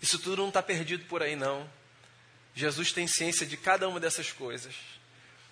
Isso 0.00 0.18
tudo 0.18 0.36
não 0.36 0.48
está 0.48 0.62
perdido 0.62 1.04
por 1.06 1.22
aí, 1.22 1.36
não. 1.36 1.68
Jesus 2.56 2.90
tem 2.90 3.06
ciência 3.06 3.44
de 3.44 3.54
cada 3.54 3.86
uma 3.86 4.00
dessas 4.00 4.32
coisas. 4.32 4.74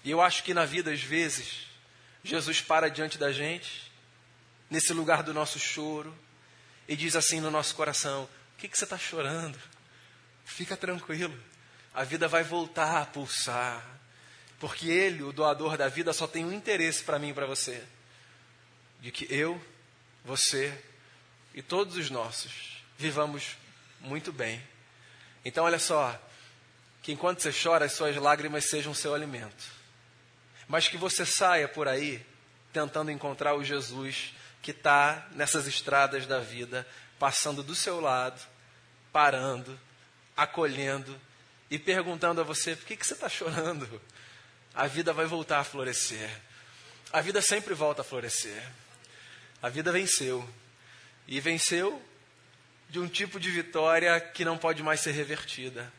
E 0.03 0.11
eu 0.11 0.23
acho 0.23 0.43
que 0.43 0.55
na 0.55 0.65
vida, 0.65 0.91
às 0.91 1.03
vezes, 1.03 1.67
Jesus 2.25 2.63
para 2.63 2.89
diante 2.89 3.19
da 3.19 3.31
gente, 3.31 3.93
nesse 4.71 4.95
lugar 4.95 5.23
do 5.23 5.35
nosso 5.35 5.59
choro, 5.59 6.17
e 6.89 6.97
diz 6.97 7.15
assim 7.15 7.41
no 7.41 7.51
nosso 7.51 7.75
coração: 7.75 8.25
O 8.25 8.57
que, 8.57 8.69
que 8.69 8.79
você 8.79 8.85
está 8.85 8.97
chorando? 8.97 9.59
Fica 10.47 10.79
tranquilo, 10.79 11.39
a 11.93 12.05
vida 12.05 12.27
vai 12.27 12.43
voltar 12.43 13.03
a 13.03 13.07
pulsar. 13.07 13.85
Porque 14.59 14.89
Ele, 14.89 15.23
o 15.23 15.33
doador 15.33 15.77
da 15.77 15.89
vida, 15.89 16.11
só 16.15 16.27
tem 16.27 16.43
um 16.43 16.53
interesse 16.53 17.05
para 17.05 17.19
mim 17.19 17.29
e 17.29 17.35
para 17.35 17.45
você: 17.45 17.85
de 19.03 19.11
que 19.11 19.27
eu, 19.31 19.63
você 20.25 20.73
e 21.55 21.61
todos 21.61 21.97
os 21.97 22.09
nossos 22.09 22.83
vivamos 22.97 23.59
muito 24.01 24.33
bem. 24.33 24.63
Então, 25.45 25.65
olha 25.65 25.79
só, 25.79 26.19
que 27.05 27.13
enquanto 27.13 27.43
você 27.43 27.53
chora, 27.53 27.85
as 27.85 27.93
suas 27.93 28.17
lágrimas 28.17 28.65
sejam 28.65 28.95
seu 28.95 29.15
alimento. 29.15 29.65
Mas 30.67 30.89
que 30.89 30.97
você 30.97 31.27
saia 31.27 31.69
por 31.69 31.87
aí 31.87 32.25
tentando 32.73 33.11
encontrar 33.11 33.55
o 33.55 33.63
Jesus 33.63 34.35
que 34.63 34.71
está 34.71 35.29
nessas 35.33 35.67
estradas 35.67 36.27
da 36.27 36.41
vida, 36.41 36.87
passando 37.19 37.63
do 37.63 37.75
seu 37.75 38.01
lado, 38.01 38.41
parando, 39.13 39.79
acolhendo 40.35 41.21
e 41.71 41.79
perguntando 41.79 42.41
a 42.41 42.45
você: 42.45 42.75
por 42.75 42.87
que, 42.87 42.97
que 42.97 43.07
você 43.07 43.13
está 43.13 43.29
chorando? 43.29 44.01
a 44.75 44.87
vida 44.87 45.13
vai 45.13 45.27
voltar 45.27 45.61
a 45.61 45.65
florescer. 45.65 46.29
A 47.13 47.21
vida 47.21 47.43
sempre 47.43 47.75
volta 47.75 48.01
a 48.01 48.05
florescer. 48.05 48.67
A 49.63 49.69
vida 49.69 49.93
venceu. 49.93 50.49
E 51.29 51.39
venceu 51.39 52.03
de 52.89 52.99
um 52.99 53.07
tipo 53.07 53.39
de 53.39 53.51
vitória 53.51 54.19
que 54.21 54.43
não 54.43 54.57
pode 54.57 54.83
mais 54.83 55.01
ser 55.01 55.13
revertida. 55.13 55.93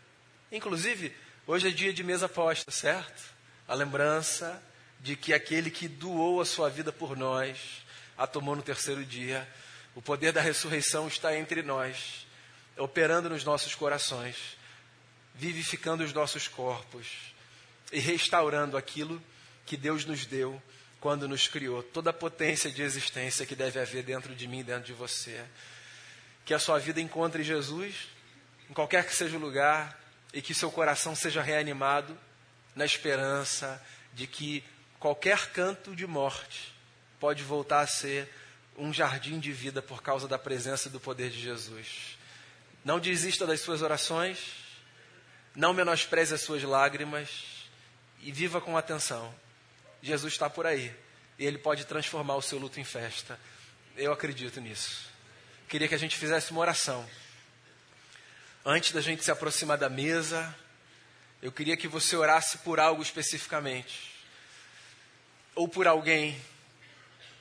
Inclusive, 0.56 1.14
hoje 1.46 1.68
é 1.68 1.72
dia 1.72 1.94
de 1.94 2.04
mesa 2.04 2.30
posta, 2.30 2.72
certo? 2.72 3.36
a 3.68 3.74
lembrança 3.74 4.62
de 5.00 5.16
que 5.16 5.34
aquele 5.34 5.70
que 5.70 5.88
doou 5.88 6.40
a 6.40 6.46
sua 6.46 6.70
vida 6.70 6.92
por 6.92 7.18
nós 7.18 7.84
a 8.18 8.26
tomou 8.26 8.56
no 8.56 8.62
terceiro 8.62 9.04
dia. 9.04 9.48
O 9.94 10.02
poder 10.02 10.32
da 10.32 10.42
ressurreição 10.42 11.08
está 11.08 11.36
entre 11.38 11.62
nós, 11.62 12.26
operando 12.78 13.30
nos 13.30 13.44
nossos 13.44 13.76
corações, 13.76 14.58
vivificando 15.34 16.04
os 16.04 16.14
nossos 16.14 16.48
corpos 16.48 17.08
e 17.92 18.00
restaurando 18.00 18.78
aquilo 18.78 19.22
que 19.66 19.78
Deus 19.78 20.06
nos 20.06 20.26
deu 20.26 20.62
quando 21.00 21.28
nos 21.28 21.48
criou, 21.48 21.84
toda 21.84 22.10
a 22.10 22.14
potência 22.14 22.72
de 22.72 22.82
existência 22.82 23.46
que 23.46 23.56
deve 23.56 23.80
haver 23.80 24.04
dentro 24.04 24.34
de 24.34 24.48
mim 24.48 24.64
dentro 24.64 24.86
de 24.86 24.94
você. 24.94 25.44
Que 26.44 26.54
a 26.54 26.60
sua 26.60 26.80
vida 26.80 27.00
encontre 27.00 27.44
Jesus, 27.44 28.08
em 28.70 28.74
qualquer 28.74 29.06
que 29.06 29.16
seja 29.16 29.38
o 29.38 29.40
lugar, 29.40 30.05
e 30.36 30.42
que 30.42 30.54
seu 30.54 30.70
coração 30.70 31.16
seja 31.16 31.42
reanimado 31.42 32.16
na 32.76 32.84
esperança 32.84 33.82
de 34.14 34.28
que 34.28 34.62
qualquer 35.00 35.50
canto 35.52 35.96
de 35.96 36.06
morte 36.06 36.76
pode 37.22 37.42
voltar 37.42 37.80
a 37.80 37.88
ser 37.88 38.30
um 38.78 38.94
jardim 38.94 39.40
de 39.40 39.54
vida 39.54 39.82
por 39.82 40.04
causa 40.04 40.28
da 40.28 40.38
presença 40.38 40.90
e 40.90 40.92
do 40.92 41.00
poder 41.00 41.30
de 41.30 41.40
Jesus. 41.40 42.18
Não 42.84 43.00
desista 43.00 43.48
das 43.48 43.62
suas 43.62 43.82
orações, 43.82 44.38
não 45.56 45.74
menospreze 45.74 46.34
as 46.34 46.42
suas 46.42 46.62
lágrimas 46.64 47.30
e 48.20 48.30
viva 48.30 48.60
com 48.60 48.76
atenção. 48.76 49.34
Jesus 50.02 50.34
está 50.34 50.50
por 50.50 50.66
aí 50.66 50.94
e 51.40 51.46
ele 51.46 51.58
pode 51.58 51.86
transformar 51.86 52.36
o 52.36 52.42
seu 52.42 52.60
luto 52.60 52.78
em 52.78 52.84
festa. 52.84 53.40
Eu 53.96 54.12
acredito 54.12 54.60
nisso. 54.60 55.10
Queria 55.70 55.88
que 55.88 55.96
a 55.96 56.00
gente 56.00 56.18
fizesse 56.18 56.52
uma 56.52 56.60
oração. 56.60 57.08
Antes 58.68 58.94
da 58.94 59.00
gente 59.00 59.24
se 59.24 59.30
aproximar 59.30 59.78
da 59.78 59.90
mesa, 59.90 60.56
eu 61.40 61.52
queria 61.52 61.78
que 61.78 61.88
você 61.88 62.16
orasse 62.16 62.58
por 62.58 62.80
algo 62.80 63.04
especificamente. 63.04 64.12
Ou 65.54 65.68
por 65.68 65.88
alguém. 65.88 66.42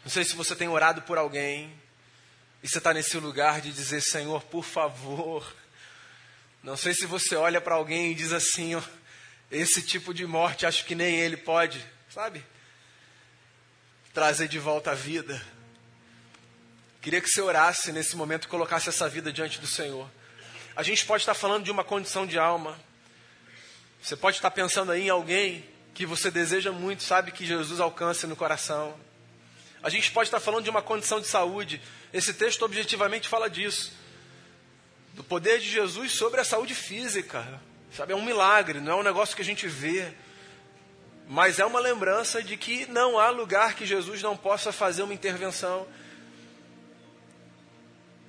Não 0.04 0.10
sei 0.10 0.22
se 0.22 0.34
você 0.34 0.54
tem 0.54 0.68
orado 0.68 1.00
por 1.00 1.16
alguém. 1.16 1.72
E 2.62 2.68
você 2.68 2.76
está 2.76 2.92
nesse 2.92 3.16
lugar 3.16 3.62
de 3.62 3.72
dizer, 3.72 4.02
Senhor, 4.02 4.42
por 4.42 4.64
favor. 4.64 5.50
Não 6.62 6.76
sei 6.76 6.92
se 6.92 7.06
você 7.06 7.34
olha 7.36 7.58
para 7.58 7.74
alguém 7.74 8.12
e 8.12 8.14
diz 8.14 8.30
assim, 8.30 8.74
ó, 8.74 8.82
esse 9.50 9.80
tipo 9.80 10.12
de 10.12 10.26
morte 10.26 10.66
acho 10.66 10.84
que 10.84 10.94
nem 10.94 11.16
ele 11.20 11.38
pode, 11.38 11.82
sabe? 12.10 12.44
Trazer 14.12 14.46
de 14.46 14.58
volta 14.58 14.90
a 14.90 14.94
vida. 14.94 15.42
Queria 17.00 17.22
que 17.22 17.28
você 17.28 17.40
orasse 17.40 17.92
nesse 17.92 18.14
momento 18.14 18.44
e 18.44 18.48
colocasse 18.48 18.90
essa 18.90 19.08
vida 19.08 19.32
diante 19.32 19.58
do 19.58 19.66
Senhor. 19.66 20.06
A 20.76 20.82
gente 20.82 21.06
pode 21.06 21.22
estar 21.22 21.34
falando 21.34 21.64
de 21.64 21.70
uma 21.70 21.84
condição 21.84 22.26
de 22.26 22.36
alma. 22.36 22.78
Você 24.02 24.16
pode 24.16 24.36
estar 24.36 24.50
pensando 24.50 24.90
aí 24.90 25.06
em 25.06 25.08
alguém 25.08 25.64
que 25.94 26.04
você 26.04 26.30
deseja 26.30 26.72
muito, 26.72 27.04
sabe 27.04 27.30
que 27.30 27.46
Jesus 27.46 27.78
alcance 27.78 28.26
no 28.26 28.34
coração. 28.34 28.94
A 29.82 29.88
gente 29.88 30.10
pode 30.10 30.26
estar 30.26 30.40
falando 30.40 30.64
de 30.64 30.70
uma 30.70 30.82
condição 30.82 31.20
de 31.20 31.28
saúde. 31.28 31.80
Esse 32.12 32.34
texto 32.34 32.64
objetivamente 32.64 33.28
fala 33.28 33.48
disso. 33.48 33.92
Do 35.12 35.22
poder 35.22 35.60
de 35.60 35.70
Jesus 35.70 36.12
sobre 36.12 36.40
a 36.40 36.44
saúde 36.44 36.74
física. 36.74 37.60
Sabe, 37.96 38.12
é 38.12 38.16
um 38.16 38.24
milagre, 38.24 38.80
não 38.80 38.92
é 38.92 38.96
um 38.96 39.02
negócio 39.04 39.36
que 39.36 39.42
a 39.42 39.44
gente 39.44 39.68
vê. 39.68 40.12
Mas 41.28 41.60
é 41.60 41.64
uma 41.64 41.78
lembrança 41.78 42.42
de 42.42 42.56
que 42.56 42.86
não 42.86 43.18
há 43.18 43.30
lugar 43.30 43.74
que 43.74 43.86
Jesus 43.86 44.20
não 44.22 44.36
possa 44.36 44.72
fazer 44.72 45.04
uma 45.04 45.14
intervenção. 45.14 45.86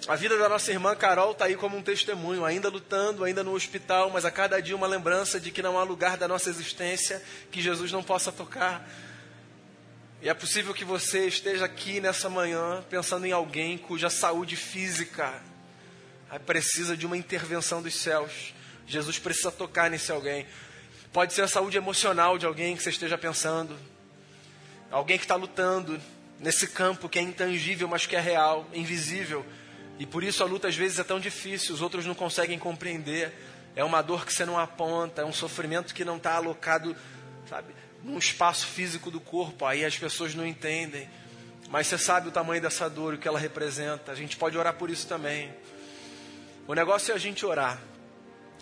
A 0.08 0.16
vida 0.16 0.38
da 0.38 0.48
nossa 0.48 0.72
irmã 0.72 0.96
Carol 0.96 1.32
está 1.32 1.46
aí 1.46 1.56
como 1.56 1.76
um 1.76 1.82
testemunho, 1.82 2.46
ainda 2.46 2.70
lutando, 2.70 3.24
ainda 3.24 3.44
no 3.44 3.54
hospital, 3.54 4.12
mas 4.12 4.24
a 4.24 4.30
cada 4.30 4.62
dia 4.62 4.76
uma 4.76 4.86
lembrança 4.86 5.40
de 5.40 5.50
que 5.50 5.64
não 5.64 5.80
há 5.80 5.84
lugar 5.84 6.16
da 6.16 6.28
nossa 6.28 6.48
existência 6.48 7.24
que 7.52 7.60
Jesus 7.60 7.92
não 7.92 8.04
possa 8.04 8.32
tocar. 8.32 8.88
E 10.22 10.30
é 10.30 10.34
possível 10.36 10.76
que 10.76 10.86
você 10.86 11.26
esteja 11.26 11.66
aqui 11.66 12.00
nessa 12.00 12.30
manhã 12.30 12.86
pensando 12.88 13.26
em 13.26 13.32
alguém 13.32 13.80
cuja 13.80 14.08
saúde 14.08 14.56
física 14.56 15.42
precisa 16.46 16.96
de 16.96 17.08
uma 17.08 17.18
intervenção 17.18 17.82
dos 17.82 17.96
céus. 17.96 18.54
Jesus 18.86 19.18
precisa 19.18 19.52
tocar 19.52 19.90
nesse 19.90 20.12
alguém. 20.12 20.46
Pode 21.12 21.34
ser 21.34 21.42
a 21.42 21.48
saúde 21.48 21.78
emocional 21.78 22.38
de 22.38 22.46
alguém 22.46 22.78
que 22.78 22.84
você 22.84 22.92
esteja 22.92 23.18
pensando. 23.18 23.76
Alguém 24.92 25.18
que 25.18 25.24
está 25.24 25.36
lutando 25.36 26.00
nesse 26.40 26.68
campo 26.68 27.10
que 27.10 27.18
é 27.18 27.24
intangível, 27.24 27.88
mas 27.88 28.06
que 28.06 28.16
é 28.16 28.20
real, 28.20 28.68
invisível 28.72 29.44
e 29.98 30.06
por 30.06 30.24
isso 30.24 30.44
a 30.44 30.46
luta 30.46 30.68
às 30.68 30.76
vezes 30.76 31.00
é 31.00 31.04
tão 31.04 31.20
difícil, 31.20 31.74
os 31.74 31.82
outros 31.82 32.06
não 32.06 32.16
conseguem 32.16 32.60
compreender. 32.60 33.34
É 33.76 33.84
uma 33.84 34.02
dor 34.02 34.26
que 34.26 34.34
você 34.34 34.46
não 34.46 34.58
aponta, 34.58 35.22
é 35.22 35.26
um 35.26 35.34
sofrimento 35.34 35.94
que 35.94 36.06
não 36.06 36.18
está 36.18 36.36
alocado, 36.36 36.96
sabe, 37.50 37.74
num 38.04 38.18
espaço 38.18 38.68
físico 38.68 39.10
do 39.10 39.20
corpo. 39.20 39.66
Aí 39.66 39.84
as 39.84 39.98
pessoas 39.98 40.36
não 40.36 40.46
entendem. 40.46 41.10
Mas 41.70 41.88
você 41.88 41.98
sabe 41.98 42.28
o 42.28 42.32
tamanho 42.32 42.62
dessa 42.62 42.90
dor 42.90 43.16
o 43.16 43.18
que 43.18 43.28
ela 43.28 43.40
representa. 43.40 44.12
A 44.12 44.16
gente 44.16 44.38
pode 44.38 44.58
orar 44.58 44.76
por 44.76 44.90
isso 44.90 45.08
também. 45.08 45.54
O 46.68 46.74
negócio 46.74 47.12
é 47.12 47.16
a 47.16 47.18
gente 47.18 47.46
orar 47.46 47.82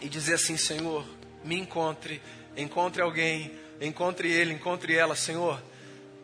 e 0.01 0.07
dizer 0.07 0.35
assim: 0.35 0.57
Senhor, 0.57 1.05
me 1.43 1.57
encontre, 1.57 2.21
encontre 2.55 3.01
alguém, 3.01 3.51
encontre 3.81 4.31
ele, 4.31 4.53
encontre 4.53 4.95
ela, 4.95 5.15
Senhor, 5.15 5.61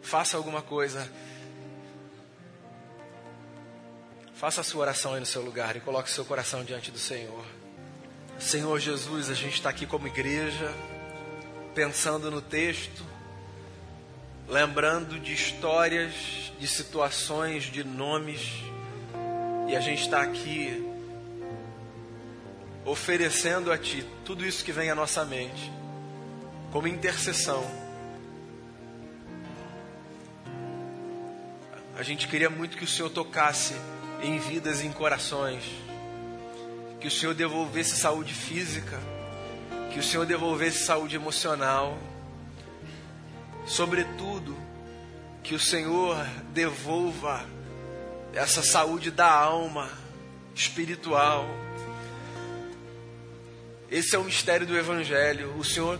faça 0.01 0.37
alguma 0.37 0.61
coisa. 0.61 1.11
Faça 4.39 4.61
a 4.61 4.63
sua 4.63 4.83
oração 4.83 5.15
aí 5.15 5.19
no 5.19 5.25
seu 5.25 5.41
lugar 5.41 5.75
e 5.75 5.81
coloque 5.81 6.09
seu 6.09 6.23
coração 6.23 6.63
diante 6.63 6.91
do 6.91 6.97
Senhor. 6.97 7.43
Senhor 8.39 8.79
Jesus, 8.79 9.29
a 9.29 9.33
gente 9.33 9.55
está 9.55 9.69
aqui 9.69 9.85
como 9.85 10.07
igreja, 10.07 10.73
pensando 11.75 12.31
no 12.31 12.41
texto, 12.41 13.03
lembrando 14.47 15.19
de 15.19 15.33
histórias, 15.33 16.13
de 16.57 16.65
situações, 16.69 17.65
de 17.65 17.83
nomes, 17.83 18.63
e 19.67 19.75
a 19.75 19.81
gente 19.81 20.03
está 20.03 20.21
aqui 20.21 20.89
oferecendo 22.85 23.73
a 23.73 23.77
Ti 23.77 24.07
tudo 24.23 24.45
isso 24.45 24.63
que 24.63 24.71
vem 24.71 24.89
à 24.89 24.95
nossa 24.95 25.25
mente, 25.25 25.69
como 26.71 26.87
intercessão. 26.87 27.69
A 31.97 32.03
gente 32.03 32.25
queria 32.25 32.49
muito 32.49 32.77
que 32.77 32.85
o 32.85 32.87
Senhor 32.87 33.09
tocasse 33.09 33.73
em 34.21 34.37
vidas 34.39 34.81
e 34.81 34.87
em 34.87 34.91
corações. 34.91 35.63
Que 36.99 37.07
o 37.07 37.11
Senhor 37.11 37.33
devolvesse 37.33 37.95
saúde 37.95 38.33
física, 38.33 38.99
que 39.91 39.99
o 39.99 40.03
Senhor 40.03 40.25
devolvesse 40.25 40.85
saúde 40.85 41.15
emocional. 41.15 41.97
Sobretudo, 43.65 44.57
que 45.43 45.55
o 45.55 45.59
Senhor 45.59 46.17
devolva 46.53 47.45
essa 48.33 48.61
saúde 48.61 49.11
da 49.11 49.31
alma 49.31 49.89
espiritual. 50.53 51.47
Esse 53.89 54.15
é 54.15 54.19
o 54.19 54.23
mistério 54.23 54.67
do 54.67 54.77
Evangelho. 54.77 55.55
O 55.57 55.63
Senhor, 55.63 55.99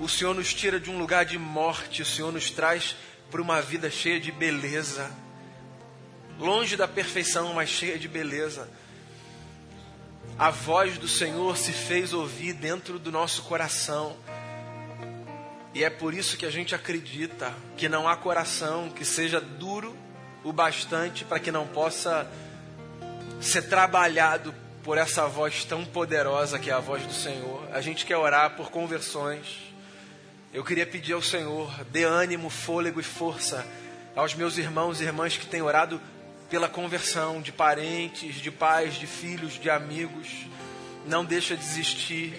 o 0.00 0.08
Senhor 0.08 0.34
nos 0.34 0.52
tira 0.52 0.78
de 0.78 0.90
um 0.90 0.98
lugar 0.98 1.24
de 1.24 1.38
morte, 1.38 2.02
o 2.02 2.06
Senhor 2.06 2.32
nos 2.32 2.50
traz 2.50 2.94
para 3.30 3.40
uma 3.42 3.60
vida 3.60 3.90
cheia 3.90 4.20
de 4.20 4.30
beleza 4.30 5.10
longe 6.38 6.76
da 6.76 6.86
perfeição, 6.86 7.52
mas 7.52 7.68
cheia 7.68 7.98
de 7.98 8.08
beleza. 8.08 8.68
A 10.38 10.50
voz 10.50 10.96
do 10.98 11.08
Senhor 11.08 11.56
se 11.56 11.72
fez 11.72 12.12
ouvir 12.12 12.52
dentro 12.52 12.98
do 12.98 13.10
nosso 13.10 13.42
coração. 13.42 14.16
E 15.74 15.82
é 15.82 15.90
por 15.90 16.14
isso 16.14 16.36
que 16.36 16.46
a 16.46 16.50
gente 16.50 16.74
acredita 16.74 17.52
que 17.76 17.88
não 17.88 18.08
há 18.08 18.16
coração 18.16 18.88
que 18.88 19.04
seja 19.04 19.40
duro 19.40 19.96
o 20.44 20.52
bastante 20.52 21.24
para 21.24 21.40
que 21.40 21.50
não 21.50 21.66
possa 21.66 22.30
ser 23.40 23.62
trabalhado 23.62 24.54
por 24.82 24.96
essa 24.96 25.26
voz 25.26 25.64
tão 25.64 25.84
poderosa 25.84 26.58
que 26.58 26.70
é 26.70 26.72
a 26.72 26.80
voz 26.80 27.04
do 27.04 27.12
Senhor. 27.12 27.68
A 27.72 27.80
gente 27.80 28.06
quer 28.06 28.16
orar 28.16 28.56
por 28.56 28.70
conversões. 28.70 29.72
Eu 30.52 30.64
queria 30.64 30.86
pedir 30.86 31.12
ao 31.12 31.22
Senhor, 31.22 31.70
dê 31.90 32.04
ânimo, 32.04 32.48
fôlego 32.48 33.00
e 33.00 33.04
força 33.04 33.66
aos 34.16 34.34
meus 34.34 34.56
irmãos 34.56 35.00
e 35.00 35.04
irmãs 35.04 35.36
que 35.36 35.46
têm 35.46 35.62
orado 35.62 36.00
pela 36.50 36.68
conversão 36.68 37.40
de 37.40 37.52
parentes, 37.52 38.36
de 38.36 38.50
pais, 38.50 38.94
de 38.94 39.06
filhos, 39.06 39.54
de 39.54 39.68
amigos. 39.68 40.46
Não 41.06 41.24
deixa 41.24 41.56
de 41.56 41.64
existir. 41.64 42.34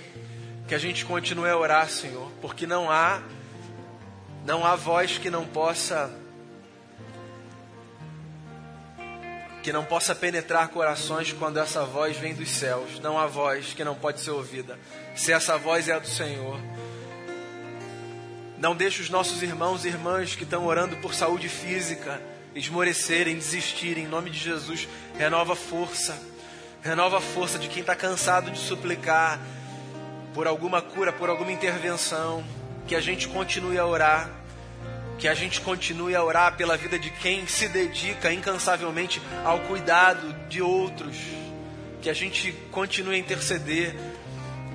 Que 0.67 0.75
a 0.75 0.79
gente 0.79 1.03
continue 1.03 1.49
a 1.49 1.57
orar, 1.57 1.89
Senhor, 1.89 2.31
porque 2.41 2.67
não 2.67 2.91
há 2.91 3.21
não 4.45 4.65
há 4.65 4.75
voz 4.75 5.17
que 5.17 5.29
não 5.29 5.45
possa 5.45 6.11
que 9.61 9.73
não 9.73 9.83
possa 9.83 10.15
penetrar 10.15 10.69
corações 10.69 11.33
quando 11.33 11.57
essa 11.57 11.83
voz 11.83 12.17
vem 12.17 12.33
dos 12.33 12.49
céus. 12.49 12.99
Não 12.99 13.19
há 13.19 13.27
voz 13.27 13.73
que 13.73 13.83
não 13.83 13.93
pode 13.93 14.21
ser 14.21 14.31
ouvida. 14.31 14.79
Se 15.15 15.33
essa 15.33 15.57
voz 15.57 15.89
é 15.89 15.93
a 15.93 15.99
do 15.99 16.07
Senhor. 16.07 16.59
Não 18.57 18.75
deixe 18.75 19.01
os 19.01 19.09
nossos 19.09 19.41
irmãos 19.43 19.85
e 19.85 19.89
irmãs 19.89 20.35
que 20.35 20.43
estão 20.43 20.65
orando 20.65 20.97
por 20.97 21.13
saúde 21.13 21.49
física, 21.49 22.21
esmorecerem, 22.55 23.35
desistirem. 23.35 24.05
Em 24.05 24.07
nome 24.07 24.29
de 24.29 24.39
Jesus, 24.39 24.87
renova 25.17 25.53
a 25.53 25.55
força. 25.55 26.17
Renova 26.81 27.17
a 27.17 27.21
força 27.21 27.59
de 27.59 27.67
quem 27.67 27.81
está 27.81 27.95
cansado 27.95 28.51
de 28.51 28.59
suplicar 28.59 29.39
por 30.33 30.47
alguma 30.47 30.81
cura, 30.81 31.11
por 31.11 31.29
alguma 31.29 31.51
intervenção. 31.51 32.43
que 32.87 32.95
a 32.95 33.01
gente 33.01 33.27
continue 33.27 33.77
a 33.77 33.85
orar, 33.85 34.31
que 35.19 35.27
a 35.27 35.35
gente 35.35 35.61
continue 35.61 36.15
a 36.15 36.23
orar 36.23 36.57
pela 36.57 36.75
vida 36.75 36.97
de 36.97 37.11
quem 37.11 37.45
se 37.45 37.67
dedica 37.67 38.33
incansavelmente 38.33 39.21
ao 39.45 39.59
cuidado 39.59 40.33
de 40.49 40.59
outros, 40.59 41.15
que 42.01 42.09
a 42.09 42.15
gente 42.15 42.51
continue 42.71 43.13
a 43.13 43.19
interceder 43.19 43.93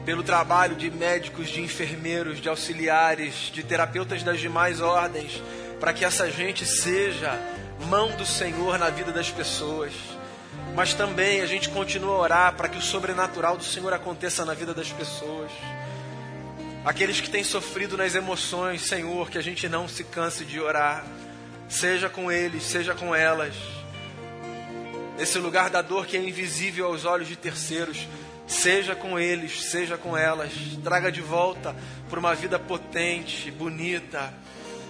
pelo 0.05 0.23
trabalho 0.23 0.77
de 0.77 0.93
médicos, 0.93 1.49
de 1.49 1.61
enfermeiros, 1.61 2.41
de 2.41 2.49
auxiliares, 2.49 3.51
de 3.53 3.65
terapeutas 3.65 4.23
das 4.23 4.39
demais 4.39 4.81
ordens, 4.81 5.43
para 5.81 5.93
que 5.93 6.05
essa 6.05 6.31
gente 6.31 6.65
seja 6.65 7.37
mão 7.85 8.17
do 8.17 8.25
Senhor 8.25 8.79
na 8.79 8.91
vida 8.91 9.13
das 9.13 9.31
pessoas. 9.31 9.93
Mas 10.75 10.95
também 10.95 11.41
a 11.41 11.47
gente 11.47 11.69
continua 11.69 12.15
a 12.15 12.19
orar 12.19 12.57
para 12.57 12.69
que 12.69 12.79
o 12.79 12.83
sobrenatural 12.83 13.57
do 13.57 13.65
Senhor 13.65 13.93
aconteça 13.93 14.45
na 14.45 14.55
vida 14.55 14.75
das 14.75 14.91
pessoas. 14.91 15.53
Aqueles 16.85 17.21
que 17.21 17.31
têm 17.31 17.45
sofrido 17.45 17.97
nas 17.97 18.15
emoções, 18.15 18.83
Senhor, 18.83 19.31
que 19.31 19.39
a 19.39 19.43
gente 19.43 19.69
não 19.69 19.89
se 19.89 20.05
canse 20.05 20.45
de 20.45 20.61
orar, 20.61 21.05
seja 21.69 22.09
com 22.09 22.31
eles, 22.31 22.65
seja 22.65 22.95
com 22.95 23.15
elas. 23.15 23.55
Nesse 25.17 25.39
lugar 25.39 25.71
da 25.71 25.81
dor 25.81 26.07
que 26.07 26.17
é 26.17 26.21
invisível 26.21 26.87
aos 26.87 27.05
olhos 27.05 27.29
de 27.29 27.37
terceiros, 27.37 28.09
seja 28.47 28.95
com 28.95 29.19
eles, 29.19 29.63
seja 29.63 29.97
com 29.97 30.17
elas. 30.17 30.53
Traga 30.83 31.11
de 31.11 31.21
volta 31.21 31.75
para 32.11 32.19
uma 32.19 32.35
vida 32.35 32.59
potente, 32.59 33.51
bonita. 33.51 34.35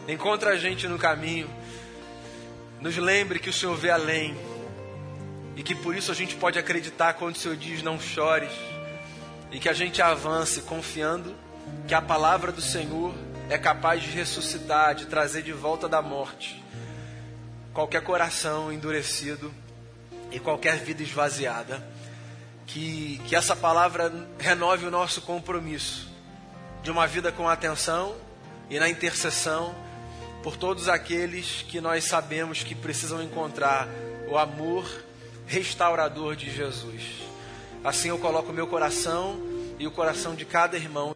Encontra 0.09 0.50
a 0.50 0.57
gente 0.57 0.88
no 0.88 0.98
caminho. 0.98 1.48
Nos 2.84 2.98
lembre 2.98 3.38
que 3.38 3.48
o 3.48 3.52
Senhor 3.52 3.74
vê 3.74 3.88
além 3.88 4.36
e 5.56 5.62
que 5.62 5.74
por 5.74 5.96
isso 5.96 6.12
a 6.12 6.14
gente 6.14 6.36
pode 6.36 6.58
acreditar 6.58 7.14
quando 7.14 7.34
o 7.34 7.38
Senhor 7.38 7.56
diz 7.56 7.82
não 7.82 7.98
chores 7.98 8.52
e 9.50 9.58
que 9.58 9.70
a 9.70 9.72
gente 9.72 10.02
avance 10.02 10.60
confiando 10.60 11.34
que 11.88 11.94
a 11.94 12.02
palavra 12.02 12.52
do 12.52 12.60
Senhor 12.60 13.14
é 13.48 13.56
capaz 13.56 14.02
de 14.02 14.10
ressuscitar, 14.10 14.94
de 14.94 15.06
trazer 15.06 15.40
de 15.40 15.50
volta 15.50 15.88
da 15.88 16.02
morte 16.02 16.62
qualquer 17.72 18.02
coração 18.02 18.70
endurecido 18.70 19.50
e 20.30 20.38
qualquer 20.38 20.76
vida 20.76 21.02
esvaziada. 21.02 21.82
Que, 22.66 23.18
que 23.26 23.34
essa 23.34 23.56
palavra 23.56 24.12
renove 24.38 24.84
o 24.84 24.90
nosso 24.90 25.22
compromisso 25.22 26.06
de 26.82 26.90
uma 26.90 27.06
vida 27.06 27.32
com 27.32 27.48
atenção 27.48 28.14
e 28.68 28.78
na 28.78 28.90
intercessão 28.90 29.74
por 30.44 30.59
todos 30.59 30.90
aqueles 30.90 31.62
que 31.62 31.80
nós 31.80 32.04
sabemos 32.04 32.62
que 32.62 32.74
precisam 32.74 33.22
encontrar 33.22 33.88
o 34.28 34.37
amor 34.37 34.85
restaurador 35.46 36.37
de 36.37 36.50
Jesus. 36.50 37.22
Assim 37.83 38.11
eu 38.11 38.18
coloco 38.18 38.52
meu 38.52 38.66
coração 38.66 39.40
e 39.78 39.87
o 39.87 39.90
coração 39.90 40.35
de 40.35 40.44
cada 40.44 40.76
irmão 40.76 41.12